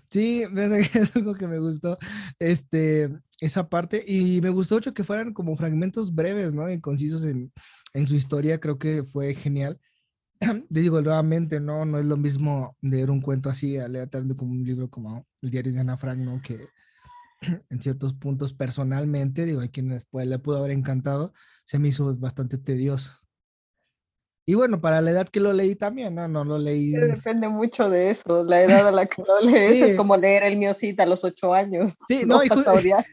Sí, 0.09 0.43
es 0.93 1.15
algo 1.15 1.33
que 1.33 1.47
me 1.47 1.59
gustó, 1.59 1.97
este, 2.39 3.09
esa 3.41 3.69
parte, 3.69 4.03
y 4.07 4.41
me 4.41 4.49
gustó 4.49 4.75
mucho 4.75 4.93
que 4.93 5.03
fueran 5.03 5.33
como 5.33 5.55
fragmentos 5.57 6.13
breves, 6.13 6.53
¿no? 6.53 6.69
Y 6.71 6.79
concisos 6.79 7.23
en, 7.25 7.51
en 7.93 8.07
su 8.07 8.15
historia, 8.15 8.59
creo 8.59 8.77
que 8.77 9.03
fue 9.03 9.35
genial. 9.35 9.79
Le 10.69 10.81
digo 10.81 11.01
nuevamente, 11.01 11.59
¿no? 11.59 11.85
No 11.85 11.99
es 11.99 12.05
lo 12.05 12.17
mismo 12.17 12.77
leer 12.81 13.11
un 13.11 13.21
cuento 13.21 13.49
así 13.49 13.77
a 13.77 13.87
leer 13.87 14.09
tanto 14.09 14.35
como 14.37 14.51
un 14.51 14.63
libro 14.63 14.89
como 14.89 15.25
El 15.41 15.49
diario 15.49 15.73
de 15.73 15.79
Ana 15.79 15.97
Frank, 15.97 16.19
¿no? 16.19 16.41
Que 16.41 16.67
en 17.69 17.81
ciertos 17.81 18.13
puntos 18.13 18.53
personalmente, 18.53 19.45
digo, 19.45 19.61
hay 19.61 19.69
quienes 19.69 20.07
le 20.11 20.39
pudo 20.39 20.57
haber 20.59 20.71
encantado, 20.71 21.33
se 21.65 21.79
me 21.79 21.89
hizo 21.89 22.15
bastante 22.15 22.57
tedioso. 22.57 23.13
Y 24.49 24.53
bueno, 24.53 24.79
para 24.79 25.01
la 25.01 25.11
edad 25.11 25.27
que 25.27 25.41
lo 25.41 25.51
leí 25.51 25.75
también, 25.75 26.15
¿no? 26.15 26.25
No 26.29 26.45
lo 26.45 26.57
leí. 26.57 26.91
Depende 26.91 27.49
mucho 27.49 27.89
de 27.89 28.11
eso, 28.11 28.45
la 28.45 28.63
edad 28.63 28.87
a 28.87 28.91
la 28.93 29.05
que 29.05 29.21
lo 29.21 29.41
lees. 29.41 29.71
Sí. 29.71 29.81
Es 29.81 29.97
como 29.97 30.15
leer 30.15 30.43
el 30.43 30.55
miocita 30.55 31.03
a 31.03 31.05
los 31.05 31.25
ocho 31.25 31.53
años. 31.53 31.95
Sí, 32.07 32.21
no, 32.25 32.41
y. 32.41 32.47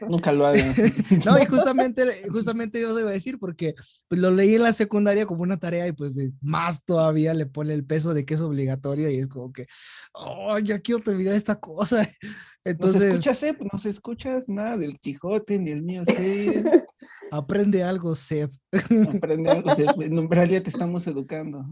Nunca 0.07 0.31
lo 0.31 0.47
hagan. 0.47 0.73
no, 1.25 1.37
y 1.37 1.45
justamente, 1.45 2.23
justamente 2.31 2.79
yo 2.79 2.97
iba 2.97 3.09
a 3.09 3.11
decir, 3.11 3.37
porque 3.37 3.75
pues, 4.07 4.21
lo 4.21 4.31
leí 4.31 4.55
en 4.55 4.63
la 4.63 4.71
secundaria 4.71 5.25
como 5.25 5.43
una 5.43 5.59
tarea 5.59 5.85
y 5.87 5.91
pues 5.91 6.17
más 6.39 6.85
todavía 6.85 7.33
le 7.33 7.47
pone 7.47 7.73
el 7.73 7.85
peso 7.85 8.13
de 8.13 8.23
que 8.23 8.35
es 8.35 8.41
obligatorio 8.41 9.09
y 9.09 9.17
es 9.17 9.27
como 9.27 9.51
que, 9.51 9.67
oh, 10.13 10.57
ya 10.59 10.79
quiero 10.79 11.01
terminar 11.01 11.33
esta 11.33 11.59
cosa. 11.59 11.97
¿No 11.97 12.03
se 12.03 12.71
Entonces, 12.71 13.03
escucha, 13.03 13.33
Sep? 13.33 13.61
¿No 13.73 13.77
se 13.77 13.89
escuchas 13.89 14.47
nada 14.47 14.77
del 14.77 14.97
Quijote 14.99 15.59
ni 15.59 15.71
el 15.71 15.83
mío, 15.83 16.05
Sep? 16.05 16.15
aprende 17.31 17.83
algo, 17.83 18.15
Seb. 18.15 18.51
Aprende 19.15 19.49
algo, 19.51 19.73
Sep. 19.75 20.01
En 20.01 20.17
Umbralia 20.19 20.61
te 20.63 20.69
estamos 20.69 21.05
educando. 21.07 21.65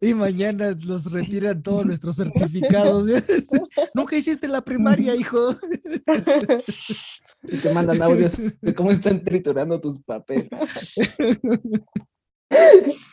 y 0.00 0.14
mañana 0.14 0.76
nos 0.86 1.10
retiran 1.12 1.62
todos 1.62 1.86
nuestros 1.86 2.16
certificados. 2.16 3.06
Nunca 3.94 4.16
hiciste 4.16 4.48
la 4.48 4.60
primaria, 4.62 5.14
hijo. 5.14 5.54
Y 7.44 7.56
te 7.58 7.72
mandan 7.72 8.02
audios 8.02 8.38
de 8.60 8.74
cómo 8.74 8.90
están 8.90 9.22
triturando 9.22 9.80
tus 9.80 10.00
papeles. 10.00 10.50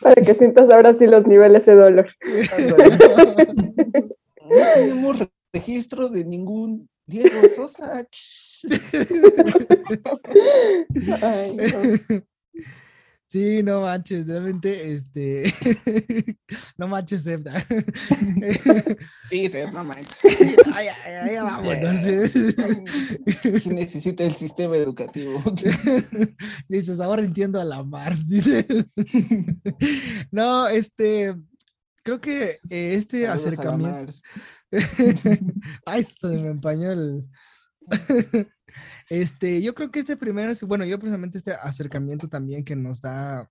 Para 0.00 0.14
que 0.22 0.34
sientas 0.34 0.68
ahora 0.70 0.94
sí 0.94 1.06
los 1.06 1.26
niveles 1.26 1.64
de 1.66 1.74
dolor. 1.74 2.08
No 4.42 4.56
tenemos 4.74 5.18
re- 5.20 5.30
registro 5.52 6.08
de 6.08 6.24
ningún 6.24 6.88
Diego 7.06 7.40
Sosa. 7.54 8.06
Ay, 11.22 11.56
no. 11.56 12.22
Sí, 13.32 13.62
no 13.62 13.80
manches, 13.80 14.26
realmente, 14.26 14.92
este, 14.92 15.44
no 16.76 16.86
manches, 16.86 17.22
Seb. 17.22 17.48
Sí, 19.30 19.48
Sep, 19.48 19.72
no 19.72 19.84
manches. 19.84 20.18
Ay, 20.74 20.88
ay, 20.88 21.12
ay, 21.14 21.36
vámonos. 21.36 21.98
¿Qué 23.62 23.70
necesita 23.70 24.24
el 24.24 24.34
sistema 24.34 24.76
educativo? 24.76 25.42
Dices, 26.68 27.00
ahora 27.00 27.22
entiendo 27.22 27.58
a 27.58 27.64
la 27.64 27.82
Mars, 27.82 28.28
dice. 28.28 28.66
No, 30.30 30.68
este, 30.68 31.34
creo 32.02 32.20
que 32.20 32.58
eh, 32.68 32.94
este 32.96 33.24
Saludos 33.24 33.46
a 33.46 33.46
la 33.46 33.50
acercamiento. 33.50 33.98
Mars. 33.98 34.22
Ay, 35.86 36.04
se 36.04 36.26
me 36.26 36.48
empañó 36.48 36.92
el. 36.92 37.26
Este, 39.10 39.60
yo 39.60 39.74
creo 39.74 39.90
que 39.90 39.98
este 40.00 40.16
primer, 40.16 40.56
bueno, 40.66 40.86
yo 40.86 40.98
precisamente 40.98 41.36
este 41.36 41.52
acercamiento 41.52 42.28
también 42.28 42.64
que 42.64 42.74
nos 42.74 43.02
da 43.02 43.50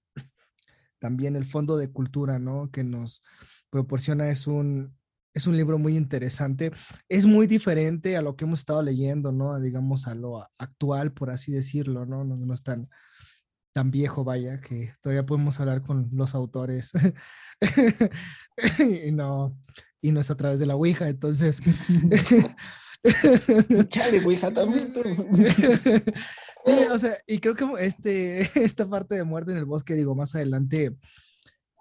también 0.98 1.36
el 1.36 1.46
Fondo 1.46 1.78
de 1.78 1.92
Cultura, 1.92 2.40
¿no? 2.40 2.72
Que 2.72 2.84
nos 2.84 3.22
proporciona 3.70 4.30
es 4.30 4.48
un, 4.48 4.98
es 5.34 5.48
un 5.48 5.58
libro 5.58 5.78
muy 5.78 5.98
interesante. 5.98 6.72
Es 7.10 7.26
muy 7.26 7.48
diferente 7.48 8.18
a 8.18 8.22
lo 8.22 8.36
que 8.36 8.46
hemos 8.46 8.60
estado 8.60 8.82
leyendo, 8.82 9.32
¿no? 9.32 9.60
Digamos 9.60 10.08
a 10.08 10.16
lo 10.16 10.48
actual, 10.58 11.12
por 11.14 11.30
así 11.30 11.52
decirlo, 11.52 12.06
¿no? 12.06 12.24
No, 12.24 12.36
no 12.38 12.54
es 12.54 12.64
tan, 12.64 12.90
tan 13.74 13.92
viejo, 13.92 14.24
vaya, 14.24 14.60
que 14.60 14.94
todavía 15.02 15.26
podemos 15.26 15.60
hablar 15.60 15.82
con 15.82 16.10
los 16.14 16.36
autores. 16.36 16.92
y 19.08 19.12
no, 19.12 19.58
y 20.02 20.12
no 20.12 20.20
es 20.20 20.30
a 20.32 20.38
través 20.38 20.60
de 20.60 20.66
la 20.66 20.76
Ouija, 20.76 21.10
entonces. 21.10 21.60
Chale, 23.89 24.24
Ouija, 24.24 24.51
también. 24.51 24.93
Sí, 26.63 26.72
o 26.91 27.00
sea, 27.00 27.17
y 27.25 27.39
creo 27.39 27.55
que 27.55 27.65
este, 27.79 28.41
esta 28.63 28.88
parte 28.88 29.15
de 29.15 29.24
muerte 29.24 29.51
en 29.51 29.58
el 29.58 29.65
bosque, 29.65 29.96
digo, 29.96 30.15
más 30.15 30.36
adelante, 30.36 30.96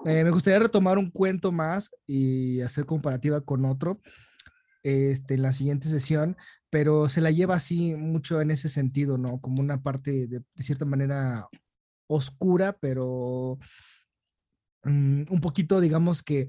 eh, 0.07 0.25
me 0.25 0.31
gustaría 0.31 0.59
retomar 0.59 0.97
un 0.97 1.11
cuento 1.11 1.53
más 1.53 1.91
y 2.07 2.63
hacer 2.63 2.87
comparativa 2.87 3.43
con 3.43 3.67
otro 3.67 4.01
este, 4.83 5.35
en 5.35 5.43
la 5.43 5.53
siguiente 5.53 5.89
sesión, 5.89 6.37
pero 6.71 7.09
se 7.09 7.21
la 7.21 7.31
lleva 7.31 7.57
así 7.57 7.95
mucho 7.95 8.41
en 8.41 8.51
ese 8.51 8.71
sentido, 8.71 9.19
¿no? 9.19 9.41
Como 9.41 9.61
una 9.61 9.83
parte 9.83 10.27
de, 10.27 10.43
cierta 10.57 10.87
manera 10.87 11.47
oscura, 12.07 12.77
pero 12.81 13.59
mm, 14.85 15.25
un 15.29 15.41
poquito, 15.43 15.81
digamos 15.81 16.23
que 16.23 16.49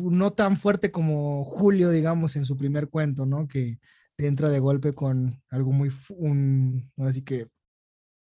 no 0.00 0.32
tan 0.32 0.56
fuerte 0.56 0.90
como 0.90 1.44
Julio, 1.44 1.90
digamos, 1.90 2.36
en 2.36 2.46
su 2.46 2.56
primer 2.56 2.88
cuento, 2.88 3.26
¿no? 3.26 3.48
Que 3.48 3.78
te 4.16 4.26
entra 4.26 4.48
de 4.48 4.60
golpe 4.60 4.94
con 4.94 5.42
algo 5.50 5.72
muy, 5.72 5.90
un, 6.10 6.90
así 6.98 7.22
que 7.22 7.48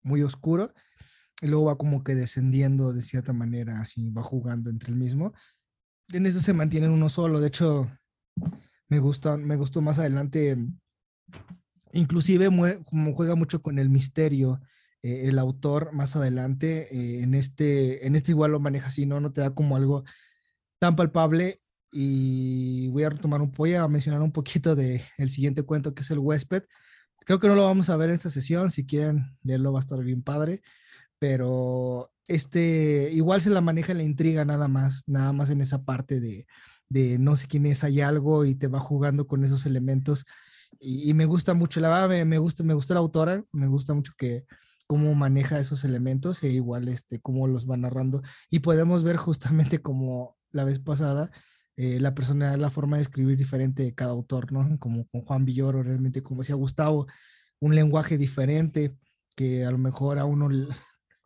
muy 0.02 0.22
oscuro, 0.22 0.72
y 1.42 1.46
luego 1.46 1.66
va 1.66 1.78
como 1.78 2.04
que 2.04 2.14
descendiendo 2.14 2.92
de 2.92 3.02
cierta 3.02 3.32
manera, 3.32 3.80
así 3.80 4.10
va 4.10 4.22
jugando 4.22 4.70
entre 4.70 4.90
el 4.90 4.96
mismo. 4.96 5.32
En 6.12 6.26
eso 6.26 6.40
se 6.40 6.52
mantiene 6.52 6.86
en 6.86 6.92
uno 6.92 7.08
solo, 7.08 7.40
de 7.40 7.48
hecho, 7.48 7.90
me 8.88 8.98
gusta, 8.98 9.36
me 9.36 9.56
gustó 9.56 9.80
más 9.80 9.98
adelante, 9.98 10.58
inclusive 11.92 12.48
como 12.84 13.14
juega 13.14 13.34
mucho 13.34 13.62
con 13.62 13.78
el 13.78 13.88
misterio, 13.88 14.60
eh, 15.02 15.28
el 15.28 15.38
autor 15.38 15.92
más 15.92 16.16
adelante, 16.16 16.94
eh, 16.94 17.22
en 17.22 17.34
este, 17.34 18.06
en 18.06 18.16
este 18.16 18.32
igual 18.32 18.52
lo 18.52 18.60
maneja 18.60 18.88
así, 18.88 19.06
¿no? 19.06 19.20
No 19.20 19.32
te 19.32 19.40
da 19.40 19.54
como 19.54 19.76
algo 19.76 20.04
tan 20.80 20.96
palpable 20.96 21.60
y 21.92 22.88
voy 22.88 23.04
a 23.04 23.10
retomar 23.10 23.42
un 23.42 23.52
voy 23.52 23.74
a 23.74 23.86
mencionar 23.86 24.22
un 24.22 24.32
poquito 24.32 24.74
de 24.74 25.02
el 25.18 25.28
siguiente 25.28 25.62
cuento 25.62 25.94
que 25.94 26.02
es 26.02 26.10
el 26.10 26.18
huésped. 26.18 26.64
Creo 27.26 27.38
que 27.38 27.48
no 27.48 27.54
lo 27.54 27.66
vamos 27.66 27.90
a 27.90 27.96
ver 27.96 28.08
en 28.08 28.16
esta 28.16 28.30
sesión, 28.30 28.70
si 28.70 28.86
quieren 28.86 29.36
leerlo 29.42 29.72
va 29.72 29.80
a 29.80 29.82
estar 29.82 30.02
bien 30.02 30.22
padre, 30.22 30.62
pero 31.18 32.12
este 32.26 33.10
igual 33.12 33.42
se 33.42 33.50
la 33.50 33.60
maneja 33.60 33.94
la 33.94 34.02
intriga 34.02 34.44
nada 34.44 34.68
más, 34.68 35.04
nada 35.06 35.32
más 35.32 35.50
en 35.50 35.60
esa 35.60 35.84
parte 35.84 36.18
de, 36.20 36.46
de 36.88 37.18
no 37.18 37.36
sé 37.36 37.46
quién 37.46 37.66
es, 37.66 37.84
hay 37.84 38.00
algo 38.00 38.44
y 38.46 38.54
te 38.54 38.68
va 38.68 38.80
jugando 38.80 39.26
con 39.26 39.44
esos 39.44 39.66
elementos 39.66 40.24
y, 40.80 41.10
y 41.10 41.14
me 41.14 41.26
gusta 41.26 41.54
mucho, 41.54 41.80
la 41.80 41.90
verdad 41.90 42.08
me, 42.08 42.24
me 42.24 42.38
gusta, 42.38 42.62
me 42.64 42.74
gusta 42.74 42.94
la 42.94 43.00
autora, 43.00 43.44
me 43.52 43.66
gusta 43.66 43.92
mucho 43.94 44.12
que 44.16 44.46
cómo 44.86 45.14
maneja 45.14 45.60
esos 45.60 45.84
elementos 45.84 46.42
e 46.42 46.48
igual 46.48 46.88
este 46.88 47.20
cómo 47.20 47.46
los 47.46 47.68
va 47.70 47.76
narrando 47.76 48.22
y 48.50 48.60
podemos 48.60 49.04
ver 49.04 49.16
justamente 49.18 49.82
como 49.82 50.39
la 50.52 50.64
vez 50.64 50.78
pasada 50.78 51.30
eh, 51.82 51.98
la 51.98 52.14
persona, 52.14 52.58
la 52.58 52.68
forma 52.68 52.96
de 52.96 53.02
escribir 53.02 53.38
diferente 53.38 53.82
de 53.82 53.94
cada 53.94 54.10
autor, 54.10 54.52
¿no? 54.52 54.78
Como 54.78 55.06
con 55.06 55.22
Juan 55.22 55.46
Villoro, 55.46 55.82
realmente, 55.82 56.22
como 56.22 56.42
decía 56.42 56.54
Gustavo, 56.54 57.06
un 57.58 57.74
lenguaje 57.74 58.18
diferente 58.18 58.98
que 59.34 59.64
a 59.64 59.70
lo 59.70 59.78
mejor 59.78 60.18
a 60.18 60.26
uno, 60.26 60.50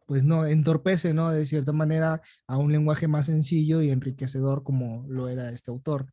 pues 0.07 0.23
no, 0.23 0.47
entorpece, 0.47 1.13
¿no? 1.13 1.33
De 1.33 1.45
cierta 1.45 1.73
manera 1.73 2.23
a 2.47 2.57
un 2.57 2.71
lenguaje 2.71 3.09
más 3.09 3.27
sencillo 3.27 3.83
y 3.83 3.91
enriquecedor 3.91 4.63
como 4.63 5.05
lo 5.09 5.29
era 5.29 5.51
este 5.51 5.73
autor. 5.73 6.07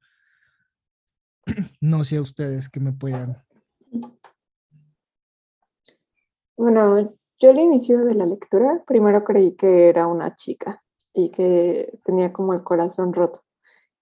No 1.79 2.03
sé 2.03 2.17
a 2.17 2.21
ustedes 2.21 2.67
que 2.67 2.79
me 2.79 2.93
puedan. 2.93 3.43
Bueno, 6.57 7.15
yo 7.39 7.51
al 7.51 7.59
inicio 7.59 8.03
de 8.05 8.15
la 8.15 8.25
lectura 8.25 8.83
primero 8.87 9.23
creí 9.23 9.55
que 9.55 9.87
era 9.89 10.07
una 10.07 10.33
chica 10.33 10.81
y 11.13 11.31
que 11.31 11.99
tenía 12.03 12.31
como 12.33 12.53
el 12.53 12.63
corazón 12.63 13.13
roto. 13.13 13.43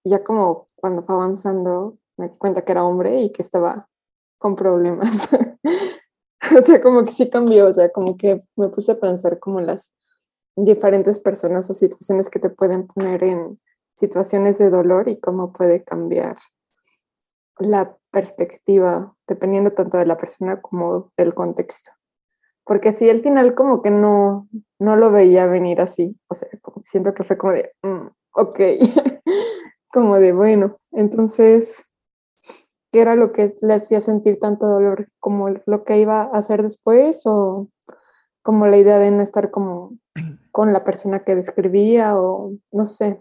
Y 0.04 0.10
ya 0.10 0.24
como 0.24 0.68
cuando 0.74 1.02
fue 1.02 1.14
avanzando 1.14 1.98
me 2.16 2.28
di 2.28 2.36
cuenta 2.36 2.62
que 2.62 2.72
era 2.72 2.84
hombre 2.84 3.20
y 3.20 3.30
que 3.30 3.42
estaba 3.42 3.88
con 4.38 4.54
problemas. 4.54 5.28
o 6.58 6.62
sea, 6.62 6.80
como 6.80 7.04
que 7.04 7.12
sí 7.12 7.30
cambió, 7.30 7.68
o 7.68 7.72
sea, 7.72 7.90
como 7.90 8.16
que 8.16 8.42
me 8.56 8.68
puse 8.68 8.92
a 8.92 9.00
pensar 9.00 9.38
como 9.38 9.60
las 9.60 9.92
diferentes 10.56 11.18
personas 11.20 11.70
o 11.70 11.74
situaciones 11.74 12.28
que 12.28 12.38
te 12.38 12.50
pueden 12.50 12.86
poner 12.86 13.24
en 13.24 13.60
situaciones 13.96 14.58
de 14.58 14.70
dolor 14.70 15.08
y 15.08 15.18
cómo 15.18 15.52
puede 15.52 15.84
cambiar 15.84 16.36
la 17.58 17.96
perspectiva, 18.10 19.14
dependiendo 19.26 19.72
tanto 19.72 19.98
de 19.98 20.06
la 20.06 20.16
persona 20.16 20.60
como 20.60 21.12
del 21.16 21.34
contexto. 21.34 21.92
Porque 22.70 22.92
si 22.92 23.10
al 23.10 23.18
final 23.18 23.56
como 23.56 23.82
que 23.82 23.90
no, 23.90 24.48
no 24.78 24.94
lo 24.94 25.10
veía 25.10 25.48
venir 25.48 25.80
así, 25.80 26.16
o 26.28 26.34
sea, 26.34 26.48
siento 26.84 27.14
que 27.14 27.24
fue 27.24 27.36
como 27.36 27.52
de, 27.52 27.72
mm, 27.82 28.06
ok, 28.36 28.60
como 29.92 30.20
de, 30.20 30.32
bueno, 30.32 30.76
entonces, 30.92 31.84
¿qué 32.92 33.00
era 33.00 33.16
lo 33.16 33.32
que 33.32 33.56
le 33.60 33.74
hacía 33.74 34.00
sentir 34.00 34.38
tanto 34.38 34.68
dolor? 34.68 35.08
¿Como 35.18 35.48
lo 35.66 35.82
que 35.82 35.98
iba 35.98 36.22
a 36.22 36.26
hacer 36.26 36.62
después 36.62 37.22
o 37.24 37.68
como 38.40 38.68
la 38.68 38.76
idea 38.76 39.00
de 39.00 39.10
no 39.10 39.22
estar 39.24 39.50
como 39.50 39.98
con 40.52 40.72
la 40.72 40.84
persona 40.84 41.24
que 41.24 41.34
describía 41.34 42.16
o 42.20 42.52
no 42.70 42.86
sé, 42.86 43.20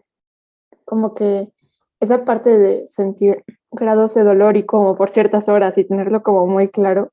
como 0.85 1.15
que 1.15 1.51
esa 1.99 2.23
parte 2.23 2.55
de 2.55 2.85
sentir 2.85 3.43
grados 3.71 4.13
de 4.13 4.23
dolor 4.23 4.57
y 4.57 4.63
como 4.67 4.95
por 4.95 5.09
ciertas 5.09 5.49
horas 5.49 5.75
y 5.79 5.85
tenerlo 5.85 6.21
como 6.21 6.45
muy 6.45 6.67
claro, 6.67 7.11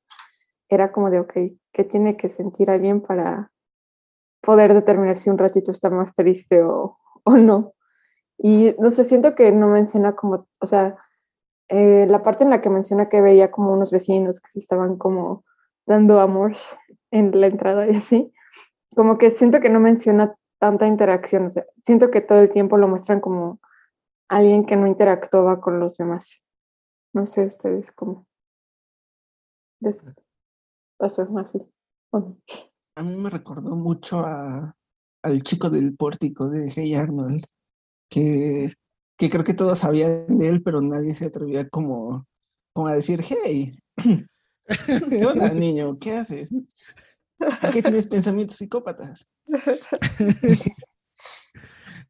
era 0.68 0.92
como 0.92 1.10
de, 1.10 1.20
ok, 1.20 1.32
¿qué 1.76 1.84
tiene 1.84 2.16
que 2.16 2.30
sentir 2.30 2.70
alguien 2.70 3.02
para 3.02 3.52
poder 4.40 4.72
determinar 4.72 5.18
si 5.18 5.28
un 5.28 5.36
ratito 5.36 5.70
está 5.70 5.90
más 5.90 6.14
triste 6.14 6.62
o, 6.62 6.98
o 7.22 7.36
no? 7.36 7.74
Y 8.38 8.74
no 8.78 8.90
sé, 8.90 9.04
siento 9.04 9.34
que 9.34 9.52
no 9.52 9.68
menciona 9.68 10.16
como, 10.16 10.48
o 10.58 10.66
sea, 10.66 10.96
eh, 11.68 12.06
la 12.08 12.22
parte 12.22 12.44
en 12.44 12.50
la 12.50 12.62
que 12.62 12.70
menciona 12.70 13.10
que 13.10 13.20
veía 13.20 13.50
como 13.50 13.74
unos 13.74 13.90
vecinos 13.90 14.40
que 14.40 14.50
se 14.50 14.58
estaban 14.58 14.96
como 14.96 15.44
dando 15.84 16.20
amor 16.20 16.52
en 17.10 17.38
la 17.38 17.46
entrada 17.46 17.86
y 17.86 17.94
así, 17.94 18.32
como 18.94 19.18
que 19.18 19.30
siento 19.30 19.60
que 19.60 19.68
no 19.68 19.78
menciona 19.78 20.34
tanta 20.58 20.86
interacción, 20.86 21.44
o 21.44 21.50
sea, 21.50 21.66
siento 21.84 22.10
que 22.10 22.22
todo 22.22 22.40
el 22.40 22.48
tiempo 22.48 22.78
lo 22.78 22.88
muestran 22.88 23.20
como 23.20 23.60
alguien 24.30 24.64
que 24.64 24.76
no 24.76 24.86
interactuaba 24.86 25.60
con 25.60 25.78
los 25.78 25.98
demás. 25.98 26.40
No 27.12 27.26
sé 27.26 27.44
ustedes 27.44 27.92
cómo 27.92 28.26
pasó 30.96 31.26
así. 31.38 31.58
A 32.94 33.02
mí 33.02 33.16
me 33.16 33.30
recordó 33.30 33.76
mucho 33.76 34.20
a, 34.20 34.76
al 35.22 35.42
chico 35.42 35.70
del 35.70 35.96
pórtico 35.96 36.48
de 36.48 36.72
Hey 36.74 36.94
Arnold, 36.94 37.42
que, 38.08 38.72
que 39.16 39.30
creo 39.30 39.44
que 39.44 39.54
todos 39.54 39.80
sabían 39.80 40.38
de 40.38 40.48
él, 40.48 40.62
pero 40.62 40.80
nadie 40.80 41.14
se 41.14 41.26
atrevía 41.26 41.68
como, 41.68 42.26
como 42.72 42.88
a 42.88 42.94
decir, 42.94 43.22
hey, 43.22 43.78
¿qué 45.10 45.26
onda, 45.26 45.50
niño? 45.50 45.98
¿Qué 45.98 46.12
haces? 46.12 46.50
¿Por 47.38 47.72
qué 47.72 47.82
tienes 47.82 48.06
pensamientos 48.06 48.56
psicópatas? 48.56 49.28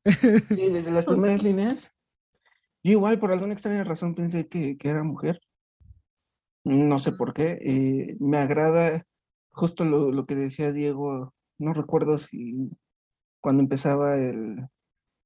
Sí, 0.07 0.71
desde 0.71 0.93
las 0.93 1.05
primeras 1.05 1.43
líneas 1.43 1.93
yo 2.87 2.93
igual, 2.93 3.19
por 3.19 3.33
alguna 3.33 3.53
extraña 3.53 3.83
razón, 3.83 4.15
pensé 4.15 4.47
que, 4.47 4.79
que 4.79 4.89
era 4.89 5.03
mujer. 5.03 5.41
No 6.67 6.99
sé 6.99 7.13
por 7.13 7.33
qué. 7.33 7.59
Eh, 7.61 8.17
me 8.19 8.39
agrada 8.39 9.05
justo 9.53 9.85
lo, 9.85 10.11
lo, 10.11 10.25
que 10.25 10.35
decía 10.35 10.73
Diego. 10.73 11.33
No 11.59 11.73
recuerdo 11.75 12.19
si 12.19 12.77
cuando 13.41 13.63
empezaba 13.63 14.17
el, 14.17 14.67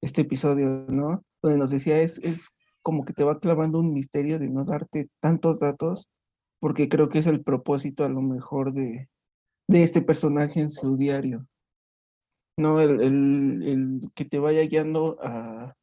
este 0.02 0.20
episodio, 0.20 0.84
¿no? 0.88 1.24
Donde 1.42 1.58
nos 1.58 1.70
decía, 1.70 1.98
es, 2.02 2.18
es 2.18 2.50
como 2.82 3.06
que 3.06 3.14
te 3.14 3.24
va 3.24 3.40
clavando 3.40 3.78
un 3.78 3.94
misterio 3.94 4.38
de 4.38 4.50
no 4.50 4.66
darte 4.66 5.06
tantos 5.18 5.60
datos, 5.60 6.10
porque 6.60 6.90
creo 6.90 7.08
que 7.08 7.20
es 7.20 7.26
el 7.26 7.42
propósito 7.42 8.04
a 8.04 8.10
lo 8.10 8.20
mejor 8.20 8.72
de, 8.72 9.08
de 9.66 9.82
este 9.82 10.02
personaje 10.02 10.60
en 10.60 10.68
su 10.68 10.98
diario. 10.98 11.46
No, 12.58 12.82
el, 12.82 13.00
el, 13.00 14.00
que 14.14 14.26
te 14.26 14.38
vaya 14.38 14.60
guiando 14.64 15.16
a, 15.22 15.74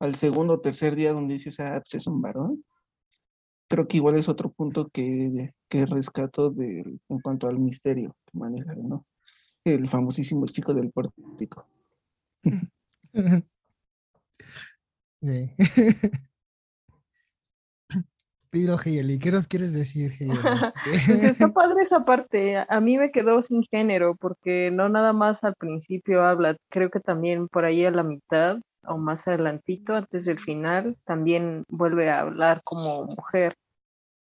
al 0.00 0.14
segundo 0.14 0.54
o 0.54 0.60
tercer 0.62 0.96
día 0.96 1.12
donde 1.12 1.34
dices, 1.34 1.60
ah, 1.60 1.82
pues 1.84 2.00
es 2.00 2.06
un 2.06 2.22
varón, 2.22 2.64
creo 3.72 3.88
que 3.88 3.96
igual 3.96 4.16
es 4.16 4.28
otro 4.28 4.50
punto 4.52 4.90
que, 4.92 5.54
que 5.66 5.86
rescato 5.86 6.50
de, 6.50 6.80
en 7.08 7.20
cuanto 7.20 7.48
al 7.48 7.58
misterio 7.58 8.14
que 8.26 8.38
maneja, 8.38 8.74
¿no? 8.76 9.06
El 9.64 9.88
famosísimo 9.88 10.46
chico 10.46 10.74
del 10.74 10.92
pórtico. 10.92 11.66
Sí. 15.24 15.52
Pero 18.50 18.76
Heyeli, 18.76 19.20
¿qué 19.20 19.30
nos 19.30 19.46
quieres 19.46 19.72
decir, 19.72 20.10
pues 20.84 21.08
está 21.08 21.52
padre 21.52 21.82
esa 21.82 22.04
parte. 22.04 22.56
A 22.68 22.80
mí 22.80 22.98
me 22.98 23.12
quedó 23.12 23.40
sin 23.40 23.62
género 23.62 24.16
porque 24.16 24.72
no 24.72 24.88
nada 24.88 25.12
más 25.12 25.44
al 25.44 25.54
principio 25.54 26.24
habla, 26.24 26.56
creo 26.70 26.90
que 26.90 26.98
también 26.98 27.46
por 27.46 27.64
ahí 27.64 27.84
a 27.84 27.92
la 27.92 28.02
mitad 28.02 28.58
o 28.84 28.98
más 28.98 29.28
adelantito, 29.28 29.94
antes 29.94 30.24
del 30.24 30.40
final, 30.40 30.96
también 31.04 31.64
vuelve 31.68 32.10
a 32.10 32.22
hablar 32.22 32.62
como 32.64 33.04
mujer. 33.04 33.54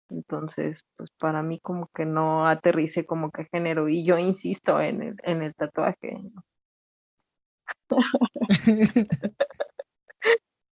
Entonces, 0.09 0.85
pues 0.97 1.11
para 1.19 1.43
mí 1.43 1.61
como 1.61 1.89
que 1.95 2.05
no 2.05 2.47
aterrice 2.47 3.07
como 3.07 3.31
que 3.31 3.47
género 3.47 3.89
y 3.89 4.05
yo 4.05 4.19
insisto 4.19 4.81
en 4.81 5.03
el, 5.03 5.17
en 5.25 5.43
el 5.43 5.55
tatuaje. 5.55 6.21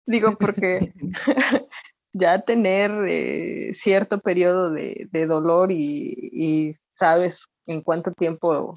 Digo, 0.06 0.36
porque 0.39 0.94
ya 2.13 2.42
tener 2.42 2.92
eh, 3.08 3.74
cierto 3.74 4.20
periodo 4.20 4.72
de, 4.72 5.08
de 5.12 5.28
dolor 5.28 5.72
y, 5.72 6.30
y, 6.32 6.72
sabes 6.94 7.48
en 7.68 7.82
cuánto 7.82 8.12
tiempo 8.13 8.74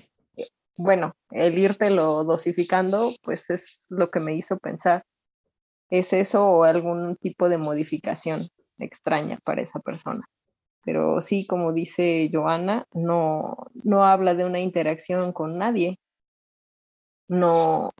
bueno, 0.77 1.15
el 1.31 1.77
lo 1.95 2.25
dosificando, 2.25 3.15
pues 3.23 3.51
es 3.51 3.87
lo 3.91 4.11
que 4.11 4.21
me 4.21 4.35
hizo 4.35 4.59
pensar. 4.59 5.05
¿Es 5.91 6.12
eso 6.12 6.47
o 6.49 6.65
algún 6.65 7.17
tipo 7.17 7.49
de 7.49 7.59
modificación 7.59 8.49
extraña 8.79 9.38
para 9.45 9.62
esa 9.62 9.81
persona? 9.81 10.27
Pero 10.85 11.21
sí, 11.21 11.47
como 11.47 11.73
dice 11.73 12.29
Joana, 12.33 12.87
no, 12.92 13.57
no 13.85 14.05
habla 14.05 14.35
de 14.35 14.45
una 14.45 14.61
interacción 14.61 15.33
con 15.33 15.59
nadie. 15.59 15.99
No, 17.29 17.92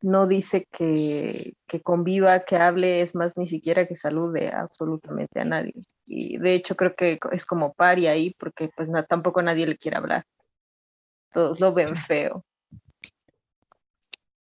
no 0.00 0.26
dice 0.26 0.66
que, 0.70 1.54
que, 1.66 1.80
conviva, 1.80 2.40
que 2.40 2.56
hable, 2.56 3.00
es 3.02 3.14
más, 3.14 3.36
ni 3.36 3.46
siquiera 3.46 3.86
que 3.86 3.96
salude 3.96 4.48
absolutamente 4.48 5.40
a 5.40 5.44
nadie. 5.44 5.74
Y 6.06 6.38
de 6.38 6.54
hecho 6.54 6.76
creo 6.76 6.94
que 6.94 7.18
es 7.32 7.44
como 7.44 7.74
pari 7.74 8.06
ahí, 8.06 8.34
porque 8.38 8.70
pues 8.74 8.90
tampoco 9.08 9.42
nadie 9.42 9.66
le 9.66 9.76
quiere 9.76 9.98
hablar 9.98 10.24
todos 11.32 11.60
lo 11.60 11.72
ven 11.72 11.96
feo. 11.96 12.44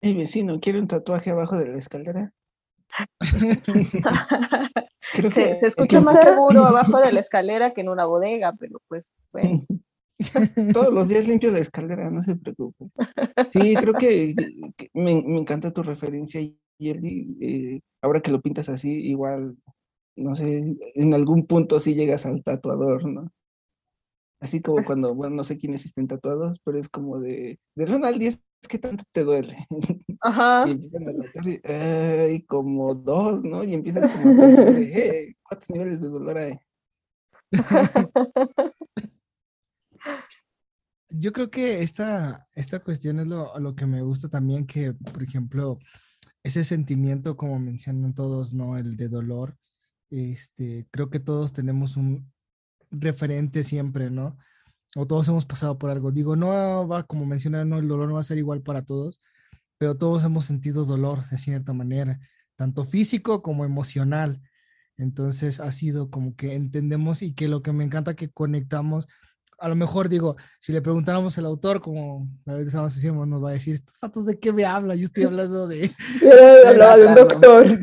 El 0.02 0.16
vecino 0.16 0.60
quiere 0.60 0.80
un 0.80 0.88
tatuaje 0.88 1.32
abajo 1.32 1.58
de 1.58 1.68
la 1.68 1.78
escalera. 1.78 2.34
Se, 5.30 5.56
se, 5.56 5.68
escucha 5.68 6.02
más 6.02 6.22
seguro 6.22 6.66
abajo 6.66 7.00
de 7.00 7.12
la 7.12 7.20
escalera 7.20 7.72
que 7.72 7.82
en 7.82 7.90
una 7.90 8.06
bodega, 8.06 8.54
pero 8.60 8.82
pues 8.88 9.12
bueno. 9.32 9.66
Todos 10.74 10.94
los 10.94 11.08
días 11.08 11.28
limpio 11.28 11.52
la 11.52 11.60
escalera, 11.60 12.10
no 12.10 12.22
se 12.22 12.36
preocupe. 12.36 12.86
Sí, 13.52 13.76
creo 13.76 13.94
que, 13.94 14.34
me, 14.94 15.22
me, 15.22 15.40
encanta 15.40 15.72
tu 15.72 15.84
referencia, 15.84 16.42
Yerdi. 16.80 17.38
Eh, 17.40 17.80
ahora 18.02 18.22
que 18.22 18.32
lo 18.32 18.42
pintas 18.42 18.70
así, 18.70 18.90
igual, 18.92 19.56
no 20.16 20.36
sé, 20.36 20.76
en 20.96 21.14
algún 21.14 21.46
punto 21.46 21.80
sí 21.80 21.94
llegas 21.94 22.26
al 22.26 22.44
tatuador, 22.44 23.06
¿no? 23.06 23.32
Así 24.40 24.62
como 24.62 24.78
pues 24.78 24.88
cuando, 24.88 25.16
bueno, 25.16 25.36
no 25.36 25.44
sé 25.44 25.58
quiénes 25.58 25.86
estén 25.86 26.08
tatuados, 26.08 26.60
pero 26.64 26.78
es 26.78 26.90
como 26.90 27.20
de, 27.20 27.60
de 27.76 27.86
1 27.86 28.06
al 28.06 28.20
10, 28.20 28.44
¿qué 28.70 28.78
tanto 28.78 29.04
te 29.12 29.24
duele? 29.24 29.58
Ajá. 30.22 30.66
y 30.68 30.72
empiezan 30.72 31.10
a 31.10 31.14
tatuar 31.14 32.30
y, 32.30 32.46
como 32.46 32.94
dos, 32.94 33.44
¿no? 33.44 33.64
Y 33.64 33.74
empiezas 33.74 34.12
como 34.12 34.32
a 34.32 34.46
pensar 34.46 34.76
de, 34.76 35.36
¿cuántos 35.42 35.70
niveles 35.72 36.02
de 36.02 36.10
dolor 36.10 36.38
hay? 36.38 36.60
Yo 41.10 41.32
creo 41.32 41.50
que 41.50 41.82
esta, 41.82 42.48
esta 42.54 42.80
cuestión 42.80 43.20
es 43.20 43.28
lo, 43.28 43.58
lo 43.58 43.76
que 43.76 43.88
me 43.88 44.02
gusta 44.02 44.30
también, 44.30 44.68
que, 44.68 44.94
por 44.94 45.24
ejemplo, 45.24 45.80
ese 46.44 46.64
sentimiento, 46.64 47.38
como 47.38 47.58
mencionan 47.58 48.14
todos, 48.14 48.54
¿no? 48.54 48.78
El 48.78 48.98
de 48.98 49.10
dolor, 49.10 49.58
este, 50.12 50.88
creo 50.92 51.10
que 51.10 51.20
todos 51.20 51.54
tenemos 51.54 51.98
un, 51.98 52.32
referente 52.92 53.64
siempre, 53.64 54.10
¿no? 54.10 54.38
O 54.96 55.06
todos 55.06 55.28
hemos 55.28 55.46
pasado 55.46 55.78
por 55.78 55.90
algo. 55.90 56.12
Digo, 56.12 56.36
no 56.36 56.88
va, 56.88 57.04
como 57.04 57.26
mencionaron, 57.26 57.70
no, 57.70 57.78
el 57.80 57.88
dolor 57.88 58.08
no 58.08 58.16
va 58.16 58.22
a 58.22 58.24
ser 58.24 58.38
igual 58.38 58.62
para 58.62 58.84
todos, 58.84 59.22
pero 59.78 59.96
todos 59.98 60.24
hemos 60.24 60.46
sentido 60.46 60.86
dolor 60.86 61.24
de 61.30 61.38
cierta 61.38 61.74
manera, 61.74 62.20
tanto 62.56 62.84
físico 62.84 63.42
como 63.42 63.66
emocional. 63.66 64.42
Entonces 64.98 65.60
ha 65.60 65.72
sido 65.72 66.10
como 66.10 66.36
que 66.36 66.56
entendemos 66.56 67.22
y 67.22 67.34
que 67.34 67.48
lo 67.48 67.62
que 67.62 67.74
me 67.74 67.84
encanta 67.84 68.16
que 68.16 68.30
conectamos 68.30 69.08
a 69.60 69.68
lo 69.68 69.76
mejor 69.76 70.10
digo, 70.10 70.36
si 70.60 70.72
le 70.72 70.82
preguntáramos 70.82 71.38
al 71.38 71.46
autor, 71.46 71.82
como 71.82 72.28
a 72.46 72.54
veces 72.54 72.74
decíamos, 72.96 73.28
nos 73.28 73.44
va 73.44 73.50
a 73.50 73.54
decir, 73.54 73.74
¿estos 73.76 74.00
datos 74.00 74.26
de 74.26 74.40
qué 74.40 74.54
me 74.54 74.66
habla? 74.66 74.96
Yo 74.96 75.06
estoy 75.06 75.24
hablando 75.24 75.68
de... 75.68 75.92
Yo 76.22 76.68
hablaba 76.68 76.98
del 76.98 77.16
doctor. 77.16 77.68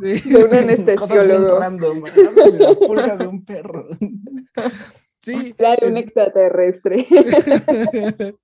sí. 0.00 0.30
De 0.30 0.44
un 0.44 0.54
anestesiólogo. 0.54 1.60
de 1.60 2.58
la 2.58 2.74
pulga 2.74 3.16
de 3.16 3.26
un 3.26 3.44
perro. 3.44 3.88
Sí. 5.20 5.54
de 5.58 5.86
un 5.86 5.96
extraterrestre. 5.96 7.06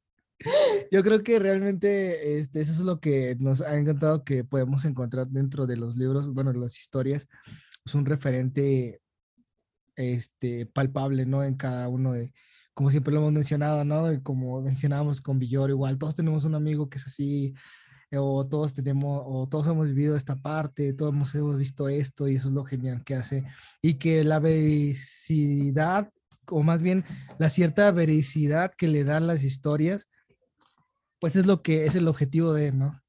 Yo 0.90 1.02
creo 1.02 1.22
que 1.22 1.38
realmente 1.38 2.38
este, 2.38 2.62
eso 2.62 2.72
es 2.72 2.80
lo 2.80 3.00
que 3.00 3.36
nos 3.38 3.60
ha 3.60 3.76
encantado 3.76 4.24
que 4.24 4.42
podemos 4.44 4.86
encontrar 4.86 5.28
dentro 5.28 5.66
de 5.66 5.76
los 5.76 5.96
libros, 5.96 6.32
bueno, 6.32 6.52
las 6.52 6.78
historias, 6.78 7.28
es 7.84 7.94
un 7.94 8.06
referente 8.06 9.02
este, 10.00 10.66
palpable, 10.66 11.26
¿no? 11.26 11.44
En 11.44 11.54
cada 11.54 11.88
uno 11.88 12.12
de, 12.12 12.32
como 12.74 12.90
siempre 12.90 13.12
lo 13.12 13.20
hemos 13.20 13.32
mencionado, 13.32 13.84
¿no? 13.84 14.12
Y 14.12 14.22
como 14.22 14.60
mencionábamos 14.62 15.20
con 15.20 15.38
Villor, 15.38 15.70
igual, 15.70 15.98
todos 15.98 16.14
tenemos 16.14 16.44
un 16.44 16.54
amigo 16.54 16.88
que 16.88 16.98
es 16.98 17.06
así, 17.06 17.54
o 18.12 18.46
todos 18.46 18.72
tenemos, 18.72 19.22
o 19.26 19.48
todos 19.48 19.68
hemos 19.68 19.88
vivido 19.88 20.16
esta 20.16 20.36
parte, 20.36 20.94
todos 20.94 21.12
hemos, 21.12 21.34
hemos 21.34 21.56
visto 21.56 21.88
esto, 21.88 22.28
y 22.28 22.36
eso 22.36 22.48
es 22.48 22.54
lo 22.54 22.64
genial 22.64 23.04
que 23.04 23.14
hace, 23.14 23.44
y 23.82 23.94
que 23.94 24.24
la 24.24 24.38
veracidad, 24.40 26.10
o 26.46 26.62
más 26.62 26.82
bien 26.82 27.04
la 27.38 27.48
cierta 27.48 27.90
veracidad 27.92 28.72
que 28.76 28.88
le 28.88 29.04
dan 29.04 29.26
las 29.26 29.44
historias, 29.44 30.08
pues 31.20 31.36
es 31.36 31.46
lo 31.46 31.62
que 31.62 31.84
es 31.84 31.94
el 31.94 32.08
objetivo 32.08 32.52
de, 32.52 32.72
¿no? 32.72 33.00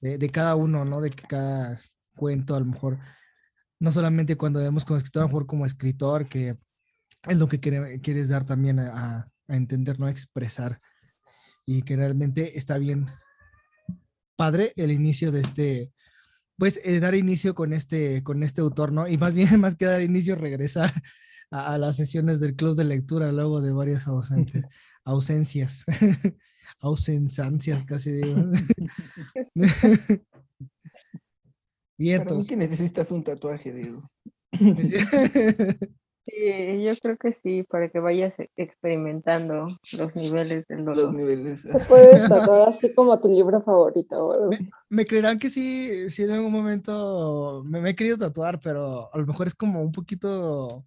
De, 0.00 0.18
de 0.18 0.28
cada 0.28 0.54
uno, 0.54 0.84
¿no? 0.84 1.00
De 1.00 1.10
que 1.10 1.22
cada 1.22 1.80
cuento 2.14 2.54
a 2.54 2.60
lo 2.60 2.66
mejor 2.66 2.98
no 3.80 3.92
solamente 3.92 4.36
cuando 4.36 4.60
vemos 4.60 4.84
como 4.84 4.96
escritor, 4.96 5.22
a 5.22 5.24
lo 5.24 5.28
mejor 5.28 5.46
como 5.46 5.66
escritor, 5.66 6.28
que 6.28 6.58
es 7.28 7.36
lo 7.36 7.48
que 7.48 7.60
quiere, 7.60 8.00
quieres 8.00 8.28
dar 8.28 8.44
también 8.44 8.78
a, 8.78 9.30
a, 9.48 9.56
entender, 9.56 9.98
no 9.98 10.06
a 10.06 10.10
expresar, 10.10 10.78
y 11.66 11.82
que 11.82 11.96
realmente 11.96 12.58
está 12.58 12.78
bien 12.78 13.06
padre 14.36 14.72
el 14.76 14.92
inicio 14.92 15.32
de 15.32 15.40
este, 15.40 15.92
pues 16.56 16.80
eh, 16.84 17.00
dar 17.00 17.14
inicio 17.14 17.54
con 17.54 17.72
este, 17.72 18.22
con 18.22 18.42
este 18.42 18.60
autor, 18.60 18.92
¿no? 18.92 19.08
Y 19.08 19.16
más 19.16 19.32
bien, 19.32 19.48
más 19.60 19.76
que 19.76 19.86
dar 19.86 20.02
inicio, 20.02 20.34
regresar 20.36 20.92
a, 21.50 21.74
a 21.74 21.78
las 21.78 21.96
sesiones 21.96 22.40
del 22.40 22.56
club 22.56 22.76
de 22.76 22.84
lectura 22.84 23.32
luego 23.32 23.60
de 23.60 23.72
varias 23.72 24.06
ausentes, 24.08 24.64
ausencias, 25.04 25.84
ausencias 26.80 27.84
casi 27.84 28.12
digo. 28.12 28.50
Bien, 31.98 32.22
Para 32.24 32.36
mí 32.36 32.46
que 32.46 32.56
necesitas 32.56 33.10
un 33.10 33.24
tatuaje, 33.24 33.72
Diego. 33.72 34.08
Sí, 36.30 36.82
yo 36.82 36.94
creo 36.98 37.16
que 37.16 37.32
sí, 37.32 37.62
para 37.62 37.88
que 37.88 38.00
vayas 38.00 38.38
e, 38.38 38.50
experimentando 38.56 39.78
los 39.92 40.14
niveles 40.14 40.66
del 40.66 40.84
dolor. 40.84 41.04
Los 41.04 41.14
niveles. 41.14 41.62
Te 41.62 41.78
puedes 41.80 42.28
tatuar 42.28 42.68
así 42.68 42.92
como 42.92 43.18
tu 43.18 43.28
libro 43.28 43.62
favorito. 43.62 44.50
Me, 44.50 44.70
me, 44.90 45.06
creerán 45.06 45.38
que 45.38 45.48
sí, 45.48 46.10
sí 46.10 46.24
en 46.24 46.32
algún 46.32 46.52
momento 46.52 47.62
me, 47.64 47.80
me, 47.80 47.90
he 47.90 47.96
querido 47.96 48.18
tatuar, 48.18 48.60
pero 48.60 49.08
a 49.10 49.16
lo 49.16 49.26
mejor 49.26 49.46
es 49.46 49.54
como 49.54 49.80
un 49.82 49.92
poquito... 49.92 50.86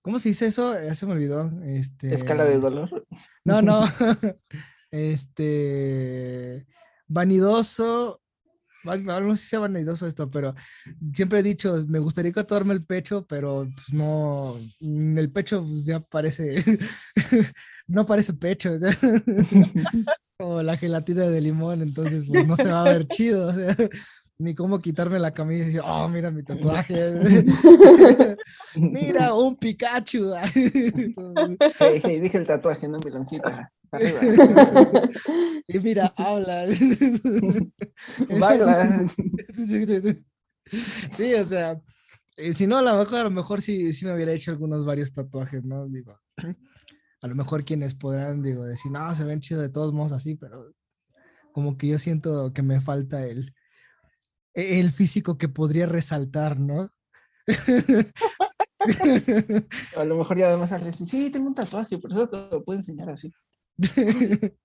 ¿Cómo 0.00 0.20
se 0.20 0.28
dice 0.28 0.46
eso? 0.46 0.80
Ya 0.80 0.94
se 0.94 1.06
me 1.06 1.14
olvidó. 1.14 1.50
Este... 1.64 2.14
¿Escala 2.14 2.44
de 2.44 2.60
dolor? 2.60 3.04
No, 3.44 3.62
no. 3.62 3.82
este... 4.92 6.68
Vanidoso, 7.08 8.20
no 8.86 9.36
sé 9.36 9.42
si 9.42 9.48
sea 9.48 9.58
vanidoso 9.60 10.06
esto, 10.06 10.30
pero 10.30 10.54
siempre 11.14 11.40
he 11.40 11.42
dicho, 11.42 11.84
me 11.88 11.98
gustaría 11.98 12.32
tatuarme 12.32 12.74
el 12.74 12.84
pecho, 12.84 13.26
pero 13.26 13.68
pues 13.74 13.92
no, 13.92 14.54
el 14.80 15.30
pecho 15.30 15.62
pues, 15.62 15.84
ya 15.84 16.00
parece, 16.00 16.56
no 17.86 18.06
parece 18.06 18.32
pecho, 18.32 18.72
o 18.72 18.78
sea, 18.78 18.90
como 20.38 20.62
la 20.62 20.76
gelatina 20.76 21.24
de 21.24 21.40
limón, 21.40 21.82
entonces 21.82 22.24
pues 22.26 22.46
no 22.46 22.56
se 22.56 22.70
va 22.70 22.80
a 22.80 22.92
ver 22.92 23.06
chido, 23.08 23.48
o 23.48 23.52
sea, 23.52 23.76
ni 24.38 24.54
cómo 24.54 24.78
quitarme 24.78 25.18
la 25.18 25.32
camisa 25.32 25.62
y 25.62 25.66
decir, 25.66 25.80
oh, 25.84 26.08
mira 26.08 26.30
mi 26.30 26.42
tatuaje, 26.42 26.94
mira 28.74 29.34
un 29.34 29.56
Pikachu. 29.56 30.34
hey, 30.34 32.00
hey, 32.02 32.20
dije 32.20 32.38
el 32.38 32.46
tatuaje, 32.46 32.88
no 32.88 32.98
mi 33.04 33.10
lonjita. 33.10 33.72
Arriba. 33.92 34.20
y 35.68 35.78
mira, 35.78 36.12
habla. 36.16 36.66
Baila. 38.38 39.06
sí, 41.16 41.34
o 41.34 41.44
sea, 41.44 41.80
eh, 42.36 42.52
si 42.52 42.66
no, 42.66 42.76
a 42.78 42.82
lo 42.82 42.98
mejor, 42.98 43.18
a 43.18 43.24
lo 43.24 43.30
mejor 43.30 43.62
sí, 43.62 43.92
sí 43.92 44.04
me 44.04 44.14
hubiera 44.14 44.32
hecho 44.32 44.50
algunos 44.50 44.84
varios 44.84 45.12
tatuajes, 45.12 45.64
¿no? 45.64 45.88
Digo, 45.88 46.20
a 47.22 47.26
lo 47.26 47.34
mejor 47.34 47.64
quienes 47.64 47.94
podrán, 47.94 48.42
digo, 48.42 48.64
decir, 48.64 48.92
no, 48.92 49.14
se 49.14 49.24
ven 49.24 49.40
chidos 49.40 49.62
de 49.62 49.70
todos 49.70 49.94
modos 49.94 50.12
así, 50.12 50.34
pero 50.34 50.74
como 51.52 51.78
que 51.78 51.86
yo 51.86 51.98
siento 51.98 52.52
que 52.52 52.60
me 52.60 52.82
falta 52.82 53.24
el, 53.24 53.54
el 54.56 54.90
físico 54.90 55.38
que 55.38 55.48
podría 55.48 55.86
resaltar, 55.86 56.58
¿no? 56.58 56.90
a 59.96 60.04
lo 60.04 60.16
mejor 60.16 60.38
ya 60.38 60.48
además 60.48 60.70
decir, 60.82 61.06
sí, 61.06 61.30
tengo 61.30 61.46
un 61.46 61.54
tatuaje, 61.54 61.98
pero 61.98 62.14
eso 62.14 62.28
te 62.28 62.36
lo 62.36 62.64
puedo 62.64 62.78
enseñar 62.78 63.10
así. 63.10 63.32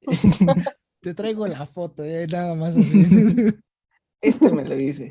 Te 1.01 1.15
traigo 1.15 1.47
la 1.47 1.65
foto, 1.65 2.03
eh, 2.03 2.27
nada 2.31 2.55
más 2.55 2.75
así. 2.77 3.05
Este 4.23 4.51
me 4.51 4.63
lo 4.63 4.75
dice. 4.75 5.09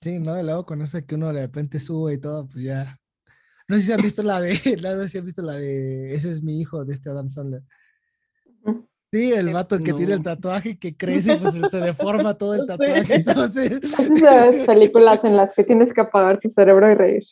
Sí, 0.00 0.18
¿no? 0.18 0.36
Y 0.40 0.42
luego 0.42 0.66
con 0.66 0.82
eso 0.82 0.98
que 1.06 1.14
uno 1.14 1.32
de 1.32 1.42
repente 1.42 1.78
sube 1.78 2.14
y 2.14 2.18
todo, 2.18 2.48
pues 2.48 2.64
ya. 2.64 2.98
No 3.68 3.76
sé 3.76 3.82
si 3.82 3.92
han 3.92 4.02
visto 4.02 4.24
la 4.24 4.40
de, 4.40 4.54
no 4.82 4.90
sé 4.98 5.08
si 5.08 5.18
han 5.18 5.24
visto 5.24 5.40
la 5.42 5.54
de, 5.54 6.16
ese 6.16 6.32
es 6.32 6.42
mi 6.42 6.60
hijo 6.60 6.84
de 6.84 6.94
este 6.94 7.08
Adam 7.08 7.30
Sandler. 7.30 7.62
Sí, 9.16 9.32
el 9.32 9.50
vato 9.50 9.78
que 9.78 9.92
no. 9.92 9.96
tiene 9.96 10.12
el 10.12 10.22
tatuaje 10.22 10.78
que 10.78 10.94
crece, 10.94 11.38
pues 11.38 11.54
se 11.70 11.80
deforma 11.80 12.34
todo 12.34 12.54
el 12.54 12.66
tatuaje. 12.66 13.14
Entonces... 13.14 13.80
Esas 13.82 14.66
películas 14.66 15.24
en 15.24 15.38
las 15.38 15.54
que 15.54 15.64
tienes 15.64 15.94
que 15.94 16.02
apagar 16.02 16.38
tu 16.38 16.50
cerebro 16.50 16.90
y 16.90 16.94
reír. 16.94 17.22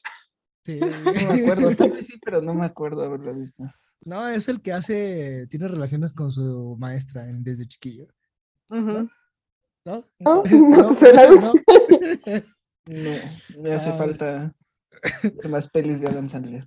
Sí. 0.65 0.81
No 0.81 1.13
me 1.13 1.43
acuerdo, 1.43 1.77
tal 1.77 1.91
vez 1.91 2.07
sí, 2.07 2.19
pero 2.25 2.41
no 2.41 2.55
me 2.55 2.65
acuerdo 2.65 3.05
haberlo 3.05 3.35
visto. 3.35 3.65
No, 4.03 4.27
es 4.29 4.49
el 4.49 4.63
que 4.63 4.73
hace, 4.73 5.47
tiene 5.49 5.69
relaciones 5.69 6.15
con 6.15 6.33
su 6.33 6.75
maestra 6.79 7.27
desde 7.27 7.69
chiquillo. 7.69 8.07
Uh 8.71 8.77
-huh. 8.77 9.11
¿No? 9.85 10.07
No, 10.21 10.43
no, 10.43 10.43
no, 10.83 10.95
suena 10.95 11.23
no, 12.87 13.63
me 13.63 13.75
hace 13.75 13.91
ah. 13.91 13.99
falta 13.99 14.55
más 15.51 15.69
pelis 15.69 16.01
de 16.01 16.09
Adam 16.09 16.31
Sandler. 16.31 16.65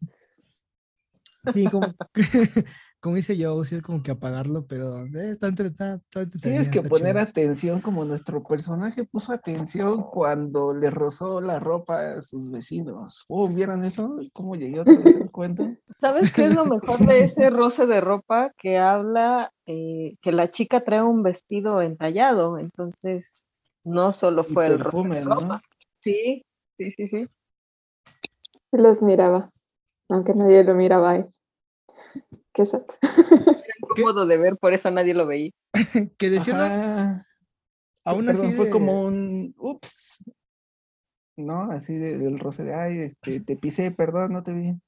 Sí, 1.51 1.65
como, 1.65 1.95
como 2.99 3.15
dice 3.15 3.37
yo, 3.37 3.63
sí 3.63 3.75
es 3.75 3.81
como 3.81 4.01
que 4.01 4.11
apagarlo, 4.11 4.65
pero 4.65 5.05
eh, 5.05 5.29
está 5.29 5.47
entre, 5.47 5.67
está, 5.67 5.95
está 5.95 6.25
Tienes 6.39 6.69
que 6.69 6.79
está 6.79 6.89
poner 6.89 7.15
chido. 7.15 7.29
atención 7.29 7.81
como 7.81 8.05
nuestro 8.05 8.43
personaje 8.43 9.03
puso 9.03 9.33
atención 9.33 10.03
cuando 10.03 10.73
le 10.73 10.89
rozó 10.89 11.39
la 11.39 11.59
ropa 11.59 12.13
a 12.13 12.21
sus 12.21 12.49
vecinos. 12.49 13.25
Oh, 13.27 13.47
¿Vieron 13.47 13.83
eso? 13.83 14.17
¿Cómo 14.33 14.55
llegué 14.55 14.79
otra 14.79 14.97
vez 14.97 15.15
al 15.15 15.29
cuento? 15.31 15.63
¿Sabes 16.01 16.31
qué 16.31 16.45
es 16.45 16.55
lo 16.55 16.65
mejor 16.65 16.99
de 17.05 17.25
ese 17.25 17.49
roce 17.49 17.85
de 17.85 18.01
ropa? 18.01 18.51
Que 18.57 18.77
habla 18.77 19.51
eh, 19.67 20.15
que 20.21 20.31
la 20.31 20.49
chica 20.49 20.81
trae 20.81 21.03
un 21.03 21.21
vestido 21.21 21.81
entallado, 21.81 22.57
entonces 22.57 23.43
no 23.83 24.11
solo 24.11 24.43
fue 24.43 24.67
y 24.67 24.71
el 24.71 24.77
perfume, 24.77 25.21
roce 25.21 25.29
de 25.29 25.35
ropa. 25.35 25.45
¿no? 25.45 25.61
Sí, 26.03 26.45
sí, 26.77 26.91
sí, 26.91 27.07
sí. 27.07 27.27
Los 28.71 29.01
miraba, 29.01 29.51
aunque 30.09 30.33
nadie 30.33 30.63
lo 30.63 30.73
miraba. 30.73 31.17
¿eh? 31.17 31.27
Qué 32.57 32.65
sad. 32.65 32.81
Era 33.03 33.75
incómodo 33.79 34.25
de 34.25 34.37
ver, 34.37 34.57
por 34.57 34.73
eso 34.73 34.89
nadie 34.89 35.13
lo 35.13 35.27
veía. 35.27 35.51
que 36.17 36.29
decía 36.31 36.55
una- 36.55 37.27
aún 38.03 38.23
Sí, 38.25 38.29
así 38.31 38.39
perdón, 38.41 38.53
fue 38.55 38.65
de- 38.65 38.71
como 38.71 39.01
un 39.03 39.53
ups. 39.59 40.23
¿No? 41.37 41.69
Así 41.69 41.93
de- 41.99 42.17
del 42.17 42.39
roce 42.39 42.63
de 42.63 42.73
ay, 42.73 42.97
este, 42.97 43.41
te 43.41 43.55
pisé, 43.57 43.91
perdón, 43.91 44.33
no 44.33 44.41
te 44.41 44.53
vi. 44.53 44.81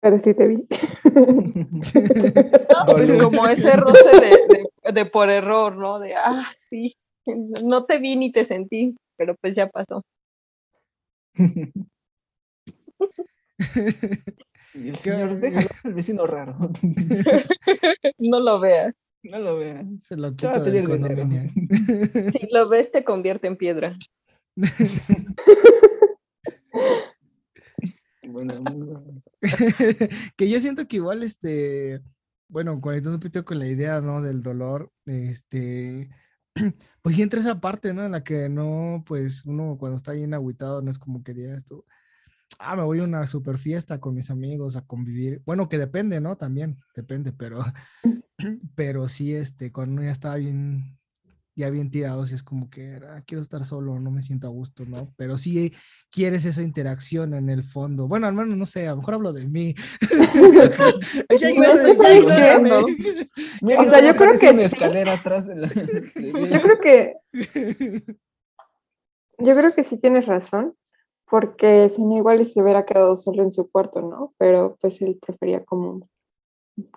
Pero 0.00 0.20
sí 0.20 0.34
te 0.34 0.46
vi. 0.46 0.68
No, 2.78 2.84
pues 2.86 3.22
como 3.22 3.48
ese 3.48 3.72
roce 3.72 4.20
de, 4.20 4.28
de- 4.30 4.92
de 4.92 5.06
por 5.06 5.30
error, 5.30 5.74
¿no? 5.76 5.98
De, 5.98 6.14
ah, 6.14 6.46
sí, 6.56 6.94
no 7.26 7.86
te 7.86 7.98
vi 7.98 8.14
ni 8.14 8.30
te 8.30 8.44
sentí, 8.44 8.96
pero 9.16 9.34
pues 9.40 9.56
ya 9.56 9.68
pasó. 9.68 10.04
Y 14.74 14.88
el 14.88 14.96
señor, 14.96 15.40
déjalo, 15.40 15.68
el 15.84 15.94
vecino 15.94 16.26
raro. 16.26 16.56
No 18.18 18.40
lo 18.40 18.60
veas. 18.60 18.94
No 19.22 19.38
lo 19.40 19.56
vean. 19.56 20.00
se 20.00 20.16
lo 20.16 20.34
Te 20.34 20.46
va 20.46 20.54
quito 20.54 20.62
a 20.62 20.64
de 20.64 20.70
pedir 20.70 20.86
dinero. 20.88 21.16
condominio. 21.16 21.50
Si 22.32 22.48
lo 22.52 22.68
ves, 22.68 22.90
te 22.92 23.04
convierte 23.04 23.46
en 23.48 23.56
piedra. 23.56 23.98
Bueno, 28.22 28.62
que 30.36 30.50
yo 30.50 30.60
siento 30.60 30.86
que 30.86 30.96
igual, 30.96 31.22
este, 31.22 32.02
bueno, 32.48 32.80
conectando 32.80 33.16
un 33.16 33.20
poquito 33.20 33.44
con 33.44 33.58
la 33.58 33.66
idea, 33.68 34.00
¿no? 34.00 34.20
Del 34.20 34.42
dolor, 34.42 34.92
este, 35.06 36.10
pues 37.02 37.14
sí 37.16 37.22
entra 37.22 37.40
esa 37.40 37.60
parte, 37.60 37.94
¿no? 37.94 38.04
En 38.04 38.12
la 38.12 38.22
que 38.24 38.48
no, 38.48 39.02
pues 39.06 39.44
uno 39.46 39.76
cuando 39.78 39.96
está 39.96 40.12
bien 40.12 40.34
agüitado, 40.34 40.82
no 40.82 40.90
es 40.90 40.98
como 40.98 41.22
que 41.22 41.32
digas 41.32 41.64
tú, 41.64 41.84
ah, 42.58 42.76
me 42.76 42.82
voy 42.82 43.00
a 43.00 43.04
una 43.04 43.26
super 43.26 43.58
fiesta 43.58 44.00
con 44.00 44.14
mis 44.14 44.30
amigos 44.30 44.76
a 44.76 44.82
convivir. 44.86 45.42
Bueno, 45.46 45.68
que 45.68 45.78
depende, 45.78 46.20
¿no? 46.20 46.36
También, 46.36 46.76
depende, 46.94 47.32
pero, 47.32 47.60
pero 48.74 49.08
sí, 49.08 49.34
este, 49.34 49.72
cuando 49.72 49.94
uno 49.94 50.02
ya 50.04 50.10
está 50.10 50.34
bien, 50.36 50.98
ya 51.54 51.70
bien 51.70 51.90
tirados 51.90 52.30
y 52.30 52.34
es 52.34 52.42
como 52.44 52.70
que 52.70 53.00
ah, 53.08 53.22
quiero 53.26 53.42
estar 53.42 53.64
solo, 53.64 53.98
no 53.98 54.10
me 54.12 54.22
siento 54.22 54.46
a 54.46 54.50
gusto, 54.50 54.84
¿no? 54.86 55.08
Pero 55.16 55.38
sí 55.38 55.72
quieres 56.10 56.44
esa 56.44 56.62
interacción 56.62 57.34
en 57.34 57.48
el 57.50 57.64
fondo. 57.64 58.06
Bueno, 58.06 58.26
al 58.28 58.34
menos 58.34 58.56
no 58.56 58.64
sé, 58.66 58.86
a 58.86 58.90
lo 58.92 58.98
mejor 58.98 59.14
hablo 59.14 59.32
de 59.32 59.46
mí. 59.48 59.74
Ya 61.40 61.52
no 61.52 61.64
estoy 61.64 62.20
diciendo. 62.20 62.86
Mira, 63.62 63.80
O 63.80 63.84
sea, 63.84 64.00
yo 64.04 64.16
creo 64.16 64.38
que 64.38 64.50
una 64.50 64.58
sí. 64.60 64.64
escalera 64.66 65.12
atrás 65.14 65.46
de 65.46 65.56
la. 65.56 65.66
de- 65.68 66.50
Yo 66.50 66.60
creo 66.62 66.80
que, 66.80 67.14
yo 69.38 69.54
creo 69.56 69.72
que 69.72 69.84
sí 69.84 69.98
tienes 69.98 70.26
razón, 70.26 70.74
porque 71.30 71.88
si 71.88 72.04
no, 72.04 72.16
igual 72.16 72.40
y 72.40 72.44
se 72.44 72.62
hubiera 72.62 72.84
quedado 72.84 73.16
solo 73.16 73.42
en 73.42 73.52
su 73.52 73.70
cuarto, 73.70 74.00
¿no? 74.00 74.34
Pero 74.38 74.76
pues 74.80 75.00
él 75.02 75.18
prefería 75.20 75.64
como 75.64 76.08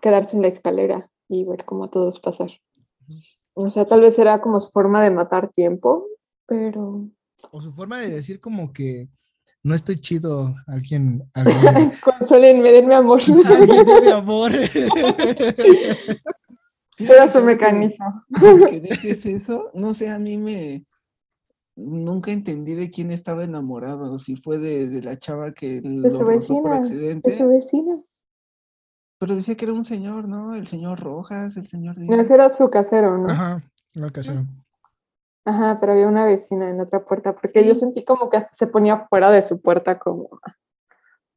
quedarse 0.01 0.35
en 0.35 0.41
la 0.41 0.47
escalera 0.47 1.09
y 1.27 1.43
ver 1.45 1.65
cómo 1.65 1.85
a 1.85 1.89
todos 1.89 2.19
pasar. 2.19 2.51
O 3.53 3.69
sea, 3.69 3.85
tal 3.85 4.01
vez 4.01 4.17
era 4.19 4.41
como 4.41 4.59
su 4.59 4.69
forma 4.69 5.03
de 5.03 5.11
matar 5.11 5.49
tiempo, 5.49 6.07
pero 6.45 7.09
O 7.51 7.61
su 7.61 7.71
forma 7.71 7.99
de 7.99 8.09
decir 8.09 8.39
como 8.39 8.71
que 8.71 9.09
no 9.63 9.75
estoy 9.75 9.99
chido, 9.99 10.55
alguien, 10.67 11.29
alguien, 11.33 11.93
consolenme, 12.03 12.71
denme 12.71 12.95
amor. 12.95 13.21
alguien 13.45 13.85
de 13.85 14.01
mi 14.01 14.11
amor. 14.11 14.51
Era 16.97 17.31
su 17.31 17.41
mecanismo. 17.41 18.23
Que 18.69 18.79
dices 18.79 19.25
eso, 19.25 19.71
no 19.73 19.93
sé, 19.93 20.09
a 20.09 20.19
mí 20.19 20.37
me. 20.37 20.85
Nunca 21.75 22.31
entendí 22.31 22.73
de 22.73 22.89
quién 22.89 23.11
estaba 23.11 23.43
enamorado, 23.43 24.19
si 24.19 24.35
fue 24.35 24.57
de, 24.57 24.87
de 24.89 25.01
la 25.01 25.17
chava 25.17 25.53
que 25.53 25.81
lo 25.83 26.09
su 26.09 26.23
rozó 26.23 26.61
por 26.61 26.71
vecina, 26.71 26.75
accidente. 26.75 27.29
De 27.29 27.35
su 27.37 27.47
vecina. 27.47 28.01
Pero 29.19 29.35
decía 29.35 29.55
que 29.55 29.65
era 29.65 29.73
un 29.73 29.85
señor, 29.85 30.27
¿no? 30.27 30.55
El 30.55 30.67
señor 30.67 30.99
Rojas, 30.99 31.55
el 31.55 31.67
señor 31.67 31.97
No, 31.97 32.03
Díaz. 32.03 32.19
ese 32.25 32.33
era 32.33 32.49
su 32.49 32.69
casero, 32.69 33.17
¿no? 33.17 33.29
Ajá, 33.29 33.63
no 33.93 34.09
casero. 34.09 34.45
Ajá, 35.45 35.79
pero 35.79 35.93
había 35.93 36.07
una 36.07 36.25
vecina 36.25 36.69
en 36.69 36.79
otra 36.81 37.03
puerta, 37.05 37.35
porque 37.35 37.65
yo 37.65 37.73
sentí 37.73 38.03
como 38.03 38.29
que 38.29 38.37
hasta 38.37 38.53
se 38.55 38.67
ponía 38.67 38.97
fuera 38.97 39.29
de 39.31 39.41
su 39.41 39.59
puerta 39.61 39.97
como 39.97 40.29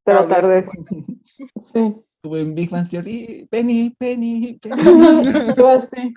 tratar 0.04 0.46
de... 0.46 0.64
Sí, 1.60 1.96
Como 2.22 2.36
en 2.36 2.54
Big 2.54 2.70
Bang 2.70 2.88
Theory, 2.88 3.48
Penny, 3.50 3.94
Penny, 3.98 4.58
Penny. 4.60 4.74
así. 5.76 6.14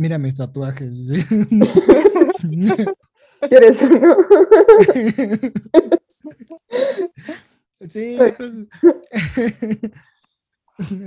Mira 0.00 0.16
mis 0.16 0.34
tatuajes. 0.34 1.08
sí. 1.08 1.20
¿Quieres 3.50 3.82
uno? 3.82 4.16
Sí, 7.86 7.88
Sí. 7.88 8.16
yo 8.16 8.34
creo, 8.34 8.50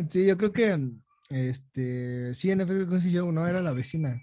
sí, 0.10 0.26
yo 0.28 0.38
creo 0.38 0.54
que 0.54 0.92
este, 1.32 2.36
sí, 2.36 2.52
en 2.52 2.62
efecto 2.62 2.88
coincidió, 2.88 3.32
no 3.32 3.48
era 3.48 3.64
la 3.64 3.74
vecina. 3.74 4.22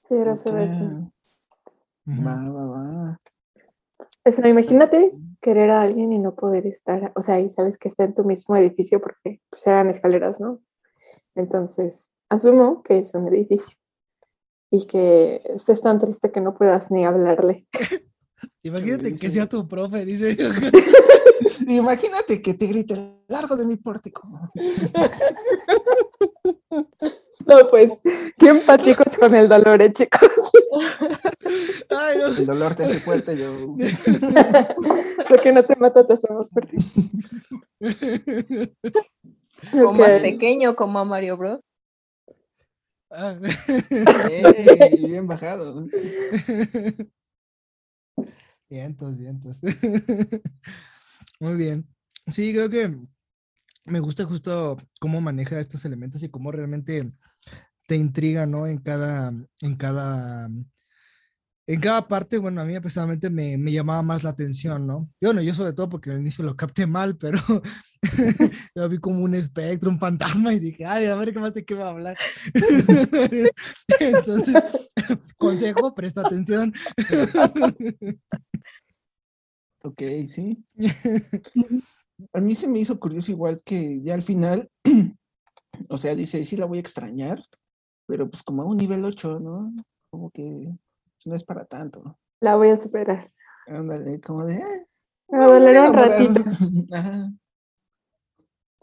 Sí, 0.00 0.14
era 0.16 0.36
su 0.36 0.52
vecina. 0.52 1.12
Va, 2.08 2.50
va, 2.50 2.66
va. 2.66 3.20
O 4.24 4.32
sea, 4.32 4.48
imagínate 4.48 5.12
querer 5.40 5.70
a 5.70 5.82
alguien 5.82 6.10
y 6.12 6.18
no 6.18 6.34
poder 6.34 6.66
estar, 6.66 7.12
o 7.14 7.22
sea, 7.22 7.38
y 7.38 7.48
sabes 7.48 7.78
que 7.78 7.86
está 7.86 8.02
en 8.02 8.14
tu 8.14 8.24
mismo 8.24 8.56
edificio 8.56 9.00
porque 9.00 9.40
pues, 9.48 9.64
eran 9.68 9.88
escaleras, 9.88 10.40
¿no? 10.40 10.60
Entonces, 11.36 12.12
asumo 12.30 12.82
que 12.82 12.98
es 12.98 13.12
un 13.14 13.28
edificio 13.28 13.76
y 14.70 14.86
que 14.86 15.42
estés 15.44 15.82
tan 15.82 15.98
triste 15.98 16.30
que 16.32 16.40
no 16.40 16.54
puedas 16.54 16.90
ni 16.90 17.04
hablarle. 17.04 17.66
Imagínate 18.62 19.18
que 19.18 19.28
sea 19.30 19.46
tu 19.46 19.68
profe, 19.68 20.04
dice. 20.06 20.36
Imagínate 21.68 22.40
que 22.40 22.54
te 22.54 22.66
grite 22.66 22.94
largo 23.28 23.56
de 23.56 23.66
mi 23.66 23.76
pórtico. 23.76 24.22
No, 27.46 27.56
pues, 27.70 27.90
qué 28.38 28.48
empáticos 28.48 29.16
con 29.18 29.34
el 29.34 29.48
dolor, 29.48 29.80
¿eh, 29.80 29.90
chicos? 29.90 30.20
Ay, 31.88 32.18
no. 32.18 32.26
El 32.26 32.44
dolor 32.46 32.74
te 32.74 32.84
hace 32.84 33.00
fuerte, 33.00 33.34
yo. 33.36 33.76
Lo 35.28 35.36
que 35.38 35.50
no 35.50 35.62
te 35.64 35.74
mata 35.76 36.06
te 36.06 36.12
hacemos 36.12 36.50
fuerte. 36.50 36.76
O 39.82 39.92
más 39.92 40.16
Ok. 40.16 40.20
pequeño 40.20 40.76
como 40.76 40.98
a 40.98 41.04
Mario 41.04 41.38
Bros. 41.38 41.62
Ah. 43.10 43.36
Ey, 43.90 45.04
bien 45.06 45.26
bajado. 45.26 45.86
Vientos, 48.68 49.18
vientos. 49.18 49.60
Muy 51.40 51.56
bien. 51.56 51.88
Sí, 52.28 52.52
creo 52.52 52.70
que 52.70 52.96
me 53.84 53.98
gusta 53.98 54.24
justo 54.24 54.76
cómo 55.00 55.20
maneja 55.20 55.58
estos 55.58 55.84
elementos 55.84 56.22
y 56.22 56.28
cómo 56.28 56.52
realmente 56.52 57.12
te 57.88 57.96
intriga, 57.96 58.46
¿no? 58.46 58.68
En 58.68 58.78
cada, 58.78 59.32
en 59.62 59.76
cada, 59.76 60.48
en 61.72 61.80
cada 61.80 62.08
parte, 62.08 62.36
bueno, 62.36 62.60
a 62.60 62.64
mí 62.64 62.78
personalmente 62.80 63.30
me, 63.30 63.56
me 63.56 63.70
llamaba 63.70 64.02
más 64.02 64.24
la 64.24 64.30
atención, 64.30 64.88
¿no? 64.88 65.08
Yo 65.20 65.32
no, 65.32 65.40
yo 65.40 65.54
sobre 65.54 65.72
todo 65.72 65.88
porque 65.88 66.10
al 66.10 66.18
inicio 66.18 66.44
lo 66.44 66.56
capté 66.56 66.84
mal, 66.84 67.16
pero 67.16 67.38
yo 68.74 68.88
vi 68.88 68.98
como 68.98 69.22
un 69.22 69.36
espectro, 69.36 69.88
un 69.88 70.00
fantasma 70.00 70.52
y 70.52 70.58
dije, 70.58 70.84
ay, 70.84 71.04
a 71.06 71.14
ver 71.14 71.32
qué 71.32 71.38
más 71.38 71.52
va 71.52 71.86
a 71.86 71.90
hablar. 71.90 72.16
Entonces, 74.00 74.90
consejo, 75.36 75.94
presta 75.94 76.22
atención. 76.22 76.74
Ok, 79.82 80.02
sí. 80.26 80.62
A 82.34 82.40
mí 82.40 82.54
se 82.54 82.68
me 82.68 82.80
hizo 82.80 83.00
curioso 83.00 83.32
igual 83.32 83.62
que 83.64 84.02
ya 84.02 84.12
al 84.12 84.20
final, 84.20 84.68
o 85.88 85.96
sea, 85.96 86.14
dice, 86.14 86.44
sí 86.44 86.58
la 86.58 86.66
voy 86.66 86.76
a 86.76 86.82
extrañar, 86.82 87.42
pero 88.06 88.28
pues 88.28 88.42
como 88.42 88.60
a 88.60 88.66
un 88.66 88.76
nivel 88.76 89.02
8, 89.02 89.40
¿no? 89.40 89.72
Como 90.10 90.30
que 90.32 90.76
no 91.28 91.36
es 91.36 91.44
para 91.44 91.64
tanto. 91.64 92.18
La 92.40 92.56
voy 92.56 92.68
a 92.68 92.76
superar. 92.78 93.30
Ándale, 93.66 94.20
como 94.20 94.46
de... 94.46 94.56
"Eh, 94.56 94.86
Me 95.28 95.38
va 95.38 95.44
a 95.44 95.48
doler 95.48 95.70
un 95.70 95.76
enamorar". 95.76 96.10
ratito. 96.10 96.44
Ajá. 96.94 97.32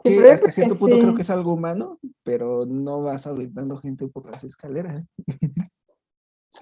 Sí, 0.04 0.16
que 0.22 0.30
hasta 0.30 0.52
cierto 0.52 0.76
que 0.76 0.80
punto 0.80 1.00
creo 1.00 1.16
que 1.16 1.24
es 1.24 1.30
algo 1.32 1.54
humano, 1.54 1.98
pero 2.24 2.66
no 2.68 3.02
vas 3.02 3.26
ahoritando 3.26 3.78
gente 3.78 4.08
por 4.08 4.30
las 4.30 4.44
escaleras. 4.44 5.06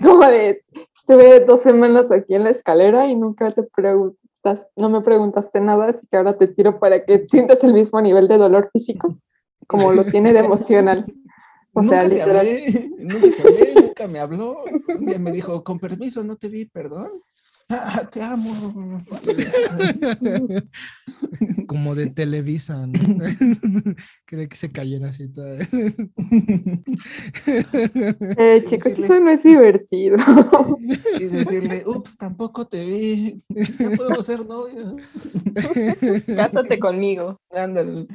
Como 0.01 0.25
de, 0.25 0.63
estuve 0.95 1.41
dos 1.41 1.61
semanas 1.61 2.11
aquí 2.11 2.35
en 2.35 2.43
la 2.45 2.49
escalera 2.49 3.07
y 3.07 3.15
nunca 3.15 3.51
te 3.51 3.63
preguntas, 3.63 4.67
no 4.75 4.89
me 4.89 5.01
preguntaste 5.01 5.59
nada, 5.61 5.87
así 5.89 6.07
que 6.07 6.17
ahora 6.17 6.37
te 6.37 6.47
tiro 6.47 6.79
para 6.79 7.03
que 7.03 7.25
sientas 7.27 7.63
el 7.63 7.73
mismo 7.73 8.01
nivel 8.01 8.27
de 8.27 8.37
dolor 8.37 8.69
físico 8.73 9.15
como 9.67 9.93
lo 9.93 10.05
tiene 10.05 10.31
de 10.33 10.39
emocional. 10.45 11.05
O 11.75 11.83
sea, 11.83 12.03
nunca 12.03 12.09
te 12.09 12.15
literal. 12.15 12.37
hablé, 12.37 12.89
nunca 12.99 13.27
te 13.35 13.41
hablé, 13.47 13.73
nunca 13.75 14.07
me 14.07 14.19
habló. 14.19 14.57
Un 14.97 15.05
día 15.05 15.19
me 15.19 15.31
dijo, 15.31 15.63
con 15.63 15.79
permiso, 15.79 16.23
no 16.23 16.35
te 16.37 16.47
vi, 16.49 16.65
perdón. 16.65 17.09
Ah, 17.67 18.07
te 18.11 18.21
amo. 18.21 18.53
Como 21.67 21.95
de 21.95 22.11
Televisa, 22.11 22.85
¿no? 22.85 22.93
Quería 24.27 24.47
que 24.47 24.55
se 24.55 24.71
cayera 24.71 25.09
así 25.09 25.27
toda. 25.29 25.57
Eh, 28.37 28.63
chicos, 28.67 28.91
Decirle- 28.93 29.03
eso 29.05 29.19
no 29.19 29.31
es 29.31 29.41
divertido. 29.43 30.17
Y 31.19 31.23
decirle, 31.25 31.83
ups, 31.87 32.17
tampoco 32.17 32.67
te 32.67 32.85
vi. 32.85 33.43
Ya 33.49 33.89
podemos 33.97 34.25
ser 34.25 34.45
novios. 34.45 34.95
Cásate 36.35 36.77
conmigo. 36.79 37.39
Ándale. 37.51 38.05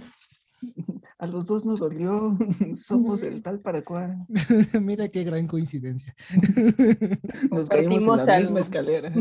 A 1.18 1.27
los 1.27 1.46
dos 1.46 1.66
nos 1.66 1.81
dolió. 1.81 2.33
Somos 2.75 3.23
el 3.23 3.42
tal 3.42 3.61
para 3.61 3.83
cual. 3.83 4.27
Mira 4.81 5.09
qué 5.09 5.25
gran 5.25 5.46
coincidencia. 5.46 6.14
Nos 7.51 7.68
caímos 7.68 8.20
en 8.20 8.27
la 8.27 8.35
algo. 8.35 8.44
misma 8.46 8.61
escalera. 8.61 9.12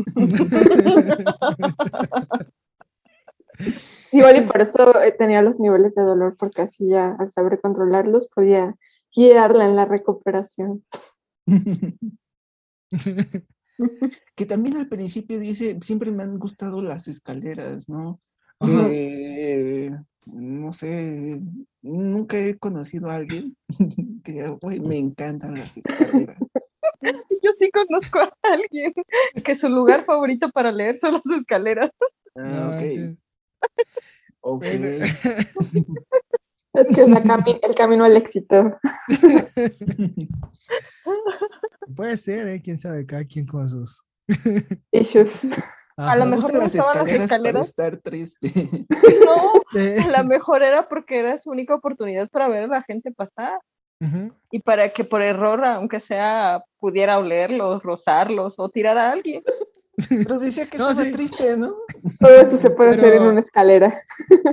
Igual 4.12 4.36
y 4.38 4.40
por 4.46 4.62
eso 4.62 5.00
eh, 5.02 5.12
tenía 5.12 5.42
los 5.42 5.60
niveles 5.60 5.94
de 5.94 6.02
dolor, 6.02 6.36
porque 6.38 6.62
así 6.62 6.88
ya 6.88 7.16
al 7.18 7.30
saber 7.30 7.60
controlarlos 7.60 8.28
podía 8.28 8.74
guiarla 9.14 9.66
en 9.66 9.76
la 9.76 9.84
recuperación. 9.84 10.84
Que 14.34 14.46
también 14.46 14.78
al 14.78 14.88
principio 14.88 15.38
dice, 15.38 15.78
siempre 15.82 16.10
me 16.10 16.22
han 16.22 16.38
gustado 16.38 16.80
las 16.80 17.08
escaleras, 17.08 17.88
¿no? 17.88 18.20
Ajá. 18.58 18.88
Eh, 18.90 19.90
no 20.26 20.72
sé, 20.72 21.40
nunca 21.82 22.36
he 22.38 22.58
conocido 22.58 23.10
a 23.10 23.16
alguien 23.16 23.56
que 24.24 24.32
diga, 24.32 24.48
"Güey, 24.60 24.80
me 24.80 24.96
encantan 24.98 25.58
las 25.58 25.76
escaleras. 25.76 26.36
Yo 27.42 27.52
sí 27.58 27.70
conozco 27.70 28.18
a 28.18 28.30
alguien 28.42 28.92
que 29.44 29.54
su 29.56 29.68
lugar 29.68 30.04
favorito 30.04 30.50
para 30.50 30.70
leer 30.70 30.98
son 30.98 31.14
las 31.14 31.38
escaleras. 31.40 31.90
Ah, 32.36 32.72
ok, 32.74 32.82
manches. 32.82 33.16
ok. 34.40 34.64
Es 36.72 36.86
que 36.94 37.00
es 37.02 37.08
la 37.08 37.20
cami- 37.24 37.58
el 37.62 37.74
camino 37.74 38.04
al 38.04 38.16
éxito. 38.16 38.78
Puede 41.96 42.16
ser, 42.16 42.46
¿eh? 42.48 42.60
Quién 42.62 42.78
sabe, 42.78 43.04
cada 43.06 43.24
quien 43.24 43.44
con 43.46 43.68
sus. 43.68 44.04
Issues. 44.92 45.48
A 46.08 46.16
lo. 46.16 46.24
Me 46.24 46.30
mejor 46.36 46.52
gustan 46.52 46.60
le 46.60 47.10
las 47.14 47.20
escaleras 47.22 47.68
estar 47.68 47.96
triste. 47.98 48.50
No, 49.24 49.52
a 50.16 50.22
lo 50.22 50.28
mejor 50.28 50.62
era 50.62 50.88
porque 50.88 51.18
era 51.18 51.36
su 51.38 51.50
única 51.50 51.74
oportunidad 51.74 52.28
para 52.30 52.48
ver 52.48 52.64
a 52.64 52.66
la 52.68 52.82
gente 52.82 53.12
pasar. 53.12 53.58
Ujú. 54.00 54.32
Y 54.50 54.60
para 54.60 54.88
que 54.88 55.04
por 55.04 55.20
error, 55.22 55.62
aunque 55.64 56.00
sea, 56.00 56.64
pudiera 56.78 57.18
olerlos, 57.18 57.82
rozarlos 57.82 58.54
o 58.58 58.68
tirar 58.70 58.96
a 58.96 59.10
alguien. 59.12 59.42
Pero 60.08 60.38
decía 60.38 60.66
que 60.66 60.78
No, 60.78 60.88
estaba 60.88 61.06
sí. 61.06 61.12
triste, 61.12 61.56
¿no? 61.58 61.74
Todo 62.18 62.30
eso 62.40 62.56
se 62.56 62.70
puede 62.70 62.90
hacer 62.90 63.12
en 63.12 63.18
Pero- 63.18 63.30
una 63.30 63.40
escalera. 63.40 64.02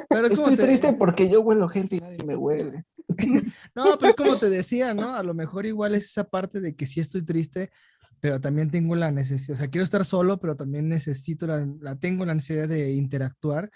Pero 0.10 0.28
Estoy 0.28 0.58
te- 0.58 0.64
triste 0.64 0.92
porque 1.00 1.30
yo 1.30 1.40
huelo 1.42 1.70
gente 1.70 1.96
y 1.96 2.00
nadie 2.00 2.18
me 2.26 2.36
huele. 2.36 2.84
No, 3.74 3.98
pero 3.98 4.10
es 4.10 4.16
como 4.16 4.38
te 4.38 4.50
decía, 4.50 4.94
¿no? 4.94 5.14
A 5.16 5.24
lo 5.24 5.34
mejor 5.34 5.66
igual 5.66 5.96
es 5.96 6.06
esa 6.06 6.26
parte 6.26 6.60
de 6.60 6.76
que 6.76 6.86
sí 6.88 7.00
estoy 7.00 7.24
triste, 7.24 7.70
pero 8.20 8.42
también 8.42 8.70
tengo 8.70 8.96
la 8.96 9.12
necesidad, 9.12 9.56
o 9.56 9.58
sea, 9.58 9.70
quiero 9.70 9.84
estar 9.84 10.06
solo, 10.06 10.40
pero 10.40 10.56
también 10.56 10.90
necesito, 10.90 11.48
la, 11.48 11.68
la 11.80 11.96
tengo 11.96 12.26
la 12.26 12.34
necesidad 12.34 12.68
de 12.68 12.94
interactuar, 12.94 13.70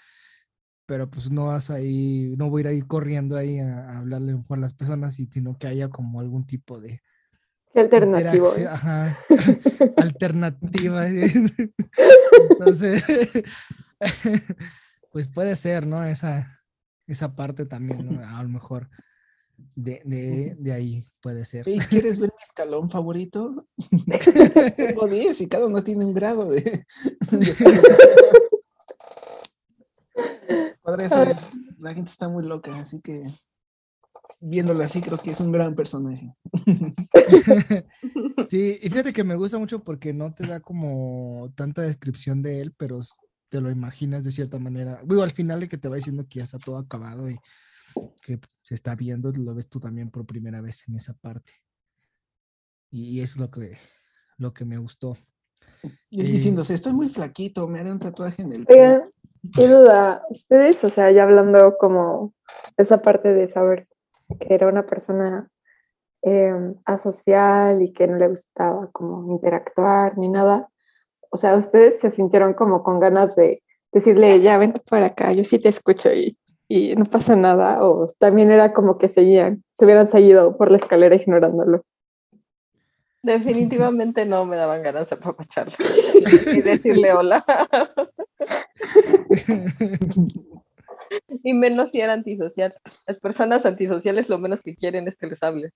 pero 0.86 1.10
pues 1.10 1.30
no 1.30 1.46
vas 1.46 1.70
ahí, 1.70 2.34
no 2.36 2.50
voy 2.50 2.66
a 2.66 2.72
ir 2.72 2.86
corriendo 2.86 3.36
ahí 3.36 3.58
a, 3.58 3.90
a 3.90 3.98
hablarle 3.98 4.36
con 4.46 4.60
las 4.60 4.74
personas, 4.74 5.14
sino 5.14 5.56
que 5.56 5.66
haya 5.66 5.88
como 5.88 6.20
algún 6.20 6.46
tipo 6.46 6.80
de 6.80 7.02
alternativo. 7.74 8.48
¿eh? 8.56 8.66
ajá, 8.66 9.16
alternativa. 9.96 11.06
Entonces, 12.50 13.04
pues 15.10 15.28
puede 15.28 15.56
ser, 15.56 15.86
¿no? 15.86 16.04
Esa, 16.04 16.60
esa 17.06 17.34
parte 17.34 17.66
también, 17.66 18.16
¿no? 18.16 18.28
A 18.36 18.42
lo 18.42 18.48
mejor 18.48 18.88
de, 19.74 20.02
de, 20.04 20.56
de 20.58 20.72
ahí 20.72 21.04
puede 21.20 21.44
ser. 21.44 21.64
¿Quieres 21.88 22.18
ver 22.18 22.30
mi 22.30 22.42
escalón 22.42 22.90
favorito? 22.90 23.66
Tengo 24.76 25.08
10 25.08 25.40
y 25.40 25.48
cada 25.48 25.66
uno 25.66 25.82
tiene 25.82 26.04
un 26.04 26.14
grado 26.14 26.50
de. 26.50 26.84
Podría 30.82 31.08
ser. 31.08 31.36
La 31.78 31.94
gente 31.94 32.10
está 32.10 32.28
muy 32.28 32.44
loca, 32.44 32.78
así 32.78 33.00
que 33.00 33.22
viéndolo 34.42 34.82
así 34.82 35.00
creo 35.00 35.18
que 35.18 35.30
es 35.30 35.40
un 35.40 35.52
gran 35.52 35.74
personaje. 35.74 36.34
Sí, 38.50 38.78
y 38.82 38.90
fíjate 38.90 39.14
que 39.14 39.24
me 39.24 39.36
gusta 39.36 39.58
mucho 39.58 39.82
porque 39.82 40.12
no 40.12 40.34
te 40.34 40.46
da 40.46 40.60
como 40.60 41.50
tanta 41.56 41.80
descripción 41.80 42.42
de 42.42 42.60
él, 42.60 42.74
pero 42.76 43.00
te 43.48 43.62
lo 43.62 43.70
imaginas 43.70 44.24
de 44.24 44.30
cierta 44.30 44.58
manera. 44.58 45.00
Digo, 45.06 45.22
al 45.22 45.30
final 45.30 45.60
de 45.60 45.70
que 45.70 45.78
te 45.78 45.88
va 45.88 45.96
diciendo 45.96 46.26
que 46.28 46.40
ya 46.40 46.44
está 46.44 46.58
todo 46.58 46.76
acabado 46.76 47.30
y 47.30 47.38
que 48.22 48.40
se 48.62 48.74
está 48.74 48.94
viendo, 48.94 49.32
lo 49.32 49.54
ves 49.54 49.68
tú 49.68 49.80
también 49.80 50.10
por 50.10 50.26
primera 50.26 50.60
vez 50.60 50.88
en 50.88 50.96
esa 50.96 51.14
parte. 51.14 51.52
Y 52.90 53.20
eso 53.20 53.34
es 53.34 53.40
lo 53.40 53.50
que, 53.50 53.78
lo 54.36 54.52
que 54.52 54.64
me 54.64 54.78
gustó. 54.78 55.16
Y 56.10 56.20
Eh. 56.20 56.24
diciéndose, 56.24 56.74
estoy 56.74 56.92
muy 56.92 57.08
flaquito, 57.08 57.66
me 57.66 57.80
haré 57.80 57.90
un 57.90 57.98
tatuaje 57.98 58.42
en 58.42 58.52
el 58.52 58.66
pie". 58.66 58.74
Oigan, 58.76 59.10
qué 59.54 59.68
duda, 59.68 60.22
ustedes, 60.30 60.84
o 60.84 60.90
sea, 60.90 61.10
ya 61.10 61.24
hablando 61.24 61.76
como 61.78 62.34
esa 62.76 63.02
parte 63.02 63.32
de 63.32 63.48
saber 63.48 63.88
que 64.38 64.54
era 64.54 64.68
una 64.68 64.86
persona 64.86 65.50
eh, 66.22 66.54
asocial 66.84 67.82
y 67.82 67.92
que 67.92 68.06
no 68.06 68.16
le 68.16 68.28
gustaba 68.28 68.90
como 68.92 69.32
interactuar 69.32 70.16
ni 70.16 70.28
nada, 70.28 70.68
o 71.30 71.36
sea, 71.36 71.56
ustedes 71.56 71.98
se 71.98 72.10
sintieron 72.10 72.54
como 72.54 72.84
con 72.84 73.00
ganas 73.00 73.34
de 73.34 73.62
decirle, 73.90 74.40
ya 74.40 74.56
vente 74.56 74.80
para 74.88 75.06
acá, 75.06 75.32
yo 75.32 75.44
sí 75.44 75.58
te 75.58 75.68
escucho 75.68 76.12
y, 76.12 76.38
y 76.74 76.94
no 76.94 77.04
pasa 77.04 77.36
nada, 77.36 77.84
o 77.84 78.06
también 78.18 78.50
era 78.50 78.72
como 78.72 78.96
que 78.96 79.10
seguían, 79.10 79.62
se 79.72 79.84
hubieran 79.84 80.08
seguido 80.08 80.56
por 80.56 80.70
la 80.70 80.78
escalera 80.78 81.14
ignorándolo. 81.14 81.84
Definitivamente 83.22 84.24
no 84.24 84.46
me 84.46 84.56
daban 84.56 84.82
ganas 84.82 85.10
de 85.10 85.16
apapacharlo 85.16 85.74
y 86.54 86.60
decirle 86.62 87.12
hola. 87.12 87.44
Y 91.44 91.52
menos 91.52 91.90
si 91.90 92.00
era 92.00 92.14
antisocial. 92.14 92.74
Las 93.06 93.20
personas 93.20 93.66
antisociales 93.66 94.30
lo 94.30 94.38
menos 94.38 94.62
que 94.62 94.74
quieren 94.74 95.06
es 95.08 95.18
que 95.18 95.26
les 95.26 95.42
hable. 95.42 95.72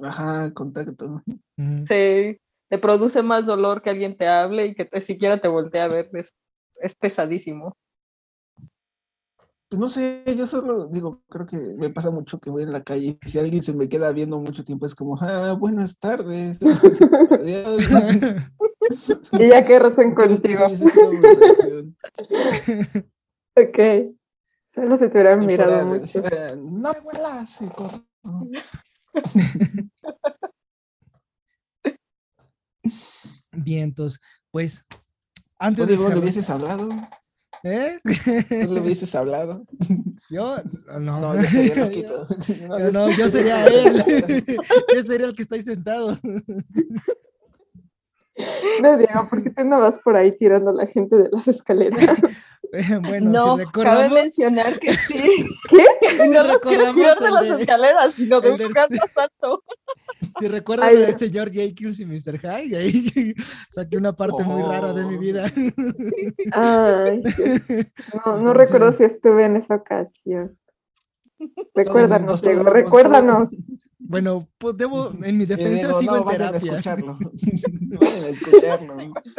Ajá, 0.00 0.52
contacto. 0.54 1.20
Sí, 1.56 2.38
te 2.68 2.78
produce 2.80 3.22
más 3.22 3.46
dolor 3.46 3.82
que 3.82 3.90
alguien 3.90 4.16
te 4.16 4.28
hable 4.28 4.66
y 4.66 4.74
que 4.76 4.84
te, 4.84 5.00
siquiera 5.00 5.38
te 5.38 5.48
voltee 5.48 5.80
a 5.80 5.88
ver. 5.88 6.08
Es, 6.12 6.32
es 6.80 6.94
pesadísimo. 6.94 7.76
Pues 9.70 9.80
no 9.80 9.88
sé, 9.90 10.24
yo 10.34 10.46
solo 10.46 10.86
digo, 10.88 11.22
creo 11.28 11.46
que 11.46 11.58
me 11.58 11.90
pasa 11.90 12.10
mucho 12.10 12.40
que 12.40 12.48
voy 12.48 12.62
en 12.62 12.72
la 12.72 12.80
calle 12.80 13.18
y 13.22 13.28
si 13.28 13.38
alguien 13.38 13.62
se 13.62 13.74
me 13.74 13.86
queda 13.88 14.10
viendo 14.12 14.38
mucho 14.38 14.64
tiempo 14.64 14.86
es 14.86 14.94
como, 14.94 15.18
ah, 15.20 15.52
buenas 15.58 15.98
tardes. 15.98 16.60
Adiós. 16.62 17.86
Y 19.32 19.48
ya 19.48 19.62
que 19.64 19.78
que 19.78 20.14
contigo. 20.14 20.66
Ok. 23.54 23.78
Solo 24.72 24.96
se 24.96 25.08
te 25.10 25.18
hubieran 25.18 25.44
mirado 25.44 25.70
fuera 25.70 25.84
de- 25.84 26.00
mucho. 26.00 26.18
eh, 26.24 26.56
no 26.56 26.90
me 26.92 27.00
huelas. 27.00 27.60
y 27.60 27.66
corro. 27.66 28.02
Vientos. 33.52 34.20
Pues, 34.50 34.84
antes 35.58 35.86
de 35.86 35.98
cerrar- 35.98 36.18
hubieses 36.18 36.48
hablado. 36.50 36.88
¿Eh? 37.64 37.98
Tú 38.04 38.72
le 38.74 38.80
hubieses 38.80 39.14
hablado. 39.14 39.64
Yo, 40.30 40.56
no. 41.00 41.20
No, 41.20 41.34
yo 41.36 41.42
sería 41.42 41.74
loquito. 41.84 42.26
No, 42.68 42.78
Yo 42.78 42.92
no, 42.92 43.10
yo 43.10 43.28
sería 43.28 43.66
él. 43.66 44.04
Yo 44.94 45.02
sería 45.02 45.26
el 45.26 45.34
que 45.34 45.42
está 45.42 45.54
ahí 45.56 45.62
sentado. 45.62 46.16
No, 48.80 48.96
Diego, 48.96 49.26
¿por 49.28 49.42
qué 49.42 49.50
tú 49.50 49.64
no 49.64 49.80
vas 49.80 49.98
por 49.98 50.16
ahí 50.16 50.30
tirando 50.34 50.70
a 50.70 50.74
la 50.74 50.86
gente 50.86 51.16
de 51.16 51.28
las 51.32 51.48
escaleras? 51.48 52.20
Bueno, 53.02 53.30
no, 53.30 53.42
si 53.42 53.46
cabe 53.48 53.64
recordamos, 53.64 54.12
mencionar 54.12 54.78
que 54.78 54.94
sí. 54.94 55.46
¿Qué? 55.68 55.84
no 56.28 56.42
los 56.44 56.62
quiero 56.62 56.92
recordamos 56.92 56.94
tirar 56.94 57.18
de 57.18 57.30
las 57.30 57.60
escaleras, 57.60 58.14
sino 58.14 58.40
de 58.40 58.50
un 58.52 58.58
del- 58.58 58.72
canto 58.72 58.96
santo. 59.12 59.64
Si 60.38 60.48
recuerdan 60.48 60.94
Dios. 60.94 61.16
señor 61.18 61.50
Jenkins 61.50 61.98
y 62.00 62.06
Mr. 62.06 62.38
High, 62.38 62.74
ahí 62.74 63.34
saqué 63.70 63.96
una 63.96 64.14
parte 64.14 64.42
muy 64.44 64.62
rara 64.62 64.92
de 64.92 65.04
mi 65.06 65.16
Oh. 65.16 65.20
vida. 65.20 65.46
Ay, 66.52 67.22
no, 67.22 68.38
no 68.38 68.50
Entonces- 68.50 68.56
recuerdo 68.56 68.92
si 68.92 69.04
estuve 69.04 69.44
en 69.44 69.56
esa 69.56 69.74
ocasión. 69.76 70.58
Recuérdanos, 71.74 72.42
Diego, 72.42 72.58
vamos, 72.64 72.72
recuérdanos. 72.72 73.50
Bueno, 74.00 74.48
pues 74.58 74.76
debo, 74.76 75.12
en 75.22 75.36
mi 75.36 75.44
defensa 75.44 75.86
digo, 75.88 76.00
sigo 76.00 76.12
no, 76.12 76.18
en 76.20 76.24
vayan 76.38 76.54
a 76.54 76.56
escucharlo. 76.56 77.18
vayan 78.00 78.24
a 78.24 78.28
escucharlo. 78.28 78.96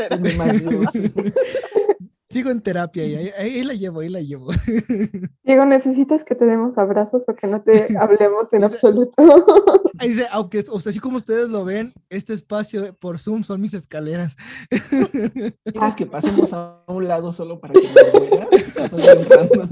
Denme 0.10 0.34
más 0.36 0.62
luz. 0.62 0.90
Sigo 2.32 2.52
en 2.52 2.62
terapia 2.62 3.06
y 3.08 3.16
ahí, 3.16 3.32
ahí 3.40 3.64
la 3.64 3.74
llevo, 3.74 4.02
ahí 4.02 4.10
la 4.10 4.22
llevo. 4.22 4.52
Diego, 5.44 5.66
¿necesitas 5.66 6.24
que 6.24 6.36
te 6.36 6.46
demos 6.46 6.78
abrazos 6.78 7.28
o 7.28 7.36
que 7.36 7.48
no 7.48 7.64
te 7.64 7.88
hablemos 8.00 8.54
en 8.54 8.64
absoluto? 8.66 9.14
Ahí 9.98 10.10
dice, 10.10 10.28
aunque, 10.32 10.64
o 10.70 10.80
sea, 10.80 10.92
así 10.92 11.00
como 11.00 11.18
ustedes 11.18 11.50
lo 11.50 11.66
ven, 11.66 11.92
este 12.10 12.34
espacio 12.34 12.94
por 13.00 13.18
Zoom 13.18 13.44
son 13.44 13.62
mis 13.62 13.74
escaleras. 13.74 14.38
¿Quieres 14.70 15.96
que 15.96 16.06
pasemos 16.06 16.54
a 16.54 16.84
un 16.88 17.08
lado 17.08 17.34
solo 17.34 17.60
para 17.60 17.74
que 17.74 17.88
nos 18.78 18.92
random. 18.92 19.70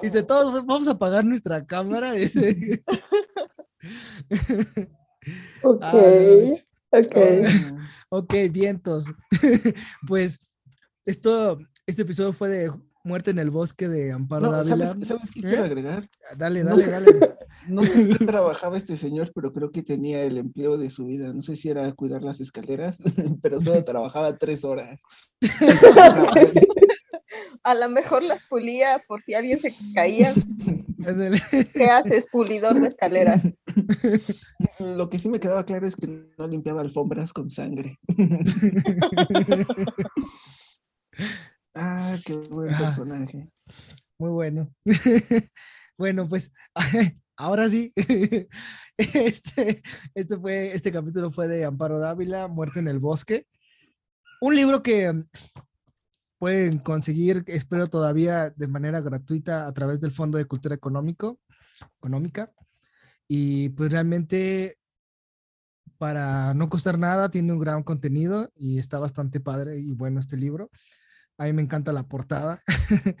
Dice, 0.00 0.22
todos 0.22 0.64
vamos 0.64 0.88
a 0.88 0.92
apagar 0.92 1.26
nuestra 1.26 1.66
cámara. 1.66 2.12
Dice. 2.12 2.80
Ok, 5.62 5.82
Ah, 5.82 5.92
ok. 6.90 7.16
ok, 8.08 8.34
vientos. 8.50 9.04
pues 10.06 10.38
esto, 11.04 11.58
este 11.86 12.02
episodio 12.02 12.32
fue 12.32 12.48
de 12.48 12.72
Muerte 13.04 13.32
en 13.32 13.38
el 13.40 13.50
Bosque 13.50 13.88
de 13.88 14.12
Amparo 14.12 14.46
No, 14.46 14.52
Dávila. 14.52 14.86
¿sabes, 14.86 15.08
¿sabes 15.08 15.30
qué 15.32 15.40
¿Eh? 15.40 15.48
quiero 15.48 15.64
agregar? 15.64 16.08
Dale, 16.36 16.62
No 16.62 16.70
dale, 16.70 16.82
sé. 16.82 16.90
dale. 16.92 17.10
No 17.68 17.84
sé 17.86 18.08
qué 18.08 18.24
trabajaba 18.26 18.76
este 18.76 18.96
señor, 18.96 19.30
pero 19.34 19.52
creo 19.52 19.70
que 19.72 19.82
tenía 19.82 20.22
el 20.24 20.38
empleo 20.38 20.78
de 20.78 20.88
su 20.90 21.06
vida. 21.06 21.32
No 21.32 21.42
sé 21.42 21.54
si 21.56 21.68
era 21.68 21.92
cuidar 21.92 22.22
las 22.24 22.40
escaleras, 22.40 23.02
pero 23.42 23.60
solo 23.60 23.84
trabajaba 23.84 24.36
tres 24.38 24.64
horas. 24.64 25.02
A 27.62 27.74
lo 27.74 27.88
mejor 27.90 28.22
las 28.22 28.42
pulía 28.44 29.02
por 29.06 29.20
si 29.22 29.34
alguien 29.34 29.58
se 29.60 29.70
caía. 29.94 30.32
¿Qué 31.72 31.84
haces? 31.90 32.26
Pulidor 32.32 32.80
de 32.80 32.88
escaleras. 32.88 33.42
Lo 34.78 35.10
que 35.10 35.18
sí 35.18 35.28
me 35.28 35.38
quedaba 35.40 35.64
claro 35.64 35.86
es 35.86 35.94
que 35.96 36.06
no 36.38 36.46
limpiaba 36.48 36.80
alfombras 36.80 37.32
con 37.32 37.50
sangre. 37.50 37.98
Ah, 41.74 42.16
qué 42.24 42.34
buen 42.34 42.74
Ah. 42.74 42.78
personaje. 42.78 43.48
Muy 44.18 44.30
bueno. 44.30 44.72
bueno, 45.98 46.28
pues 46.28 46.52
ahora 47.36 47.68
sí. 47.68 47.92
Este, 48.98 49.82
este, 50.14 50.38
fue, 50.38 50.74
este 50.74 50.92
capítulo 50.92 51.32
fue 51.32 51.48
de 51.48 51.64
Amparo 51.64 51.98
Dávila, 51.98 52.46
Muerte 52.46 52.78
en 52.78 52.88
el 52.88 53.00
Bosque. 53.00 53.46
Un 54.40 54.54
libro 54.54 54.82
que 54.82 55.12
mm, 55.12 55.24
pueden 56.38 56.78
conseguir, 56.78 57.42
espero 57.46 57.88
todavía 57.88 58.50
de 58.50 58.68
manera 58.68 59.00
gratuita 59.00 59.66
a 59.66 59.72
través 59.72 59.98
del 60.00 60.12
Fondo 60.12 60.38
de 60.38 60.44
Cultura 60.44 60.74
Económico, 60.74 61.40
Económica. 61.98 62.52
Y 63.26 63.70
pues 63.70 63.90
realmente 63.90 64.78
para 65.98 66.52
no 66.54 66.68
costar 66.68 66.98
nada, 66.98 67.30
tiene 67.30 67.52
un 67.52 67.60
gran 67.60 67.82
contenido 67.82 68.50
y 68.54 68.78
está 68.78 68.98
bastante 68.98 69.40
padre 69.40 69.78
y 69.78 69.92
bueno 69.92 70.20
este 70.20 70.36
libro. 70.36 70.70
A 71.42 71.46
mí 71.46 71.52
me 71.54 71.62
encanta 71.62 71.92
la 71.92 72.04
portada. 72.04 72.62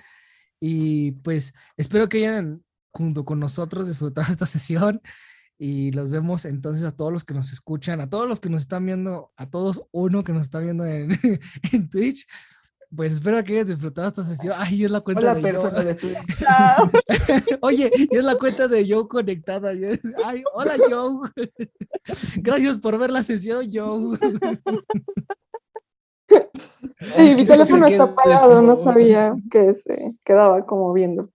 y 0.60 1.10
pues 1.22 1.52
espero 1.76 2.08
que 2.08 2.18
hayan 2.18 2.62
junto 2.92 3.24
con 3.24 3.40
nosotros 3.40 3.88
disfrutado 3.88 4.30
esta 4.30 4.46
sesión 4.46 5.00
Y 5.58 5.90
los 5.90 6.12
vemos 6.12 6.44
entonces 6.44 6.84
a 6.84 6.92
todos 6.92 7.12
los 7.12 7.24
que 7.24 7.34
nos 7.34 7.52
escuchan, 7.52 8.00
a 8.00 8.08
todos 8.08 8.28
los 8.28 8.38
que 8.38 8.48
nos 8.48 8.62
están 8.62 8.86
viendo, 8.86 9.32
a 9.36 9.50
todos 9.50 9.82
uno 9.90 10.22
que 10.22 10.32
nos 10.32 10.42
está 10.42 10.60
viendo 10.60 10.86
en, 10.86 11.10
en 11.72 11.90
Twitch. 11.90 12.28
Pues 12.94 13.14
espero 13.14 13.42
que 13.42 13.54
hayas 13.54 13.66
disfrutado 13.66 14.06
esta 14.06 14.22
sesión. 14.22 14.54
Ay, 14.56 14.84
es 14.84 14.90
la 14.92 15.00
cuenta 15.00 15.22
Hola, 15.22 15.34
de 15.34 15.42
persona 15.42 15.80
de 15.82 15.94
Twitch. 15.96 16.16
Oye, 17.62 17.90
es 18.08 18.22
la 18.22 18.36
cuenta 18.36 18.68
de 18.68 18.86
Joe 18.88 19.08
conectada. 19.08 19.70
Ay, 20.24 20.44
hola 20.52 20.76
Joe. 20.88 21.28
Gracias 22.36 22.78
por 22.78 22.98
ver 22.98 23.10
la 23.10 23.24
sesión, 23.24 23.68
Joe. 23.72 24.16
Sí, 27.16 27.34
mi 27.34 27.44
teléfono 27.44 27.86
está 27.86 28.04
apagado, 28.04 28.62
no 28.62 28.76
sabía 28.76 29.34
que 29.50 29.74
se 29.74 30.14
quedaba 30.24 30.64
como 30.66 30.92
viendo. 30.92 31.30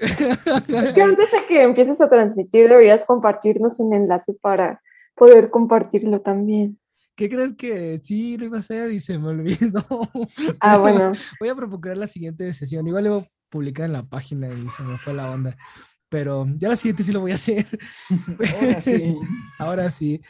Es 0.00 0.16
que 0.94 1.02
antes 1.02 1.30
de 1.30 1.46
que 1.48 1.62
empieces 1.62 2.00
a 2.00 2.08
transmitir 2.08 2.68
deberías 2.68 3.04
compartirnos 3.04 3.78
un 3.80 3.94
enlace 3.94 4.34
para 4.34 4.80
poder 5.14 5.50
compartirlo 5.50 6.20
también. 6.20 6.78
¿Qué 7.14 7.28
crees 7.28 7.54
que 7.54 7.98
sí 8.02 8.38
lo 8.38 8.46
iba 8.46 8.56
a 8.56 8.60
hacer 8.60 8.90
y 8.90 8.98
se 8.98 9.18
me 9.18 9.28
olvidó? 9.28 9.84
Ah, 10.60 10.78
bueno, 10.78 11.12
Voy 11.40 11.48
a 11.50 11.54
procurar 11.54 11.96
la 11.96 12.06
siguiente 12.06 12.52
sesión. 12.52 12.86
Igual 12.86 13.04
le 13.04 13.10
voy 13.10 13.20
a 13.20 13.26
publicar 13.50 13.86
en 13.86 13.92
la 13.92 14.02
página 14.02 14.48
y 14.48 14.68
se 14.70 14.82
me 14.82 14.96
fue 14.96 15.12
la 15.12 15.30
onda. 15.30 15.56
Pero 16.08 16.46
ya 16.58 16.68
la 16.68 16.76
siguiente 16.76 17.02
sí 17.02 17.12
lo 17.12 17.20
voy 17.20 17.32
a 17.32 17.36
hacer. 17.36 17.66
Ahora 18.60 18.80
sí. 18.80 19.16
Ahora 19.58 19.90
sí. 19.90 20.20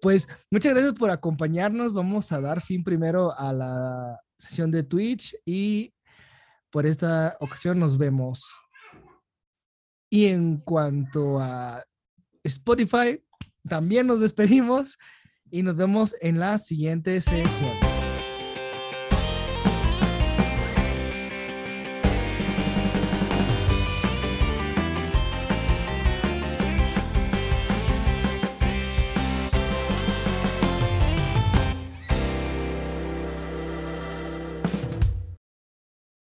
Pues 0.00 0.28
muchas 0.50 0.72
gracias 0.72 0.94
por 0.94 1.10
acompañarnos. 1.10 1.92
Vamos 1.92 2.32
a 2.32 2.40
dar 2.40 2.62
fin 2.62 2.82
primero 2.82 3.32
a 3.38 3.52
la 3.52 4.20
sesión 4.40 4.70
de 4.70 4.82
Twitch 4.82 5.36
y 5.44 5.94
por 6.70 6.86
esta 6.86 7.36
ocasión 7.40 7.78
nos 7.78 7.98
vemos. 7.98 8.44
Y 10.08 10.26
en 10.26 10.58
cuanto 10.58 11.38
a 11.38 11.84
Spotify, 12.42 13.22
también 13.68 14.06
nos 14.06 14.20
despedimos 14.20 14.98
y 15.50 15.62
nos 15.62 15.76
vemos 15.76 16.16
en 16.20 16.40
la 16.40 16.58
siguiente 16.58 17.20
sesión. 17.20 17.89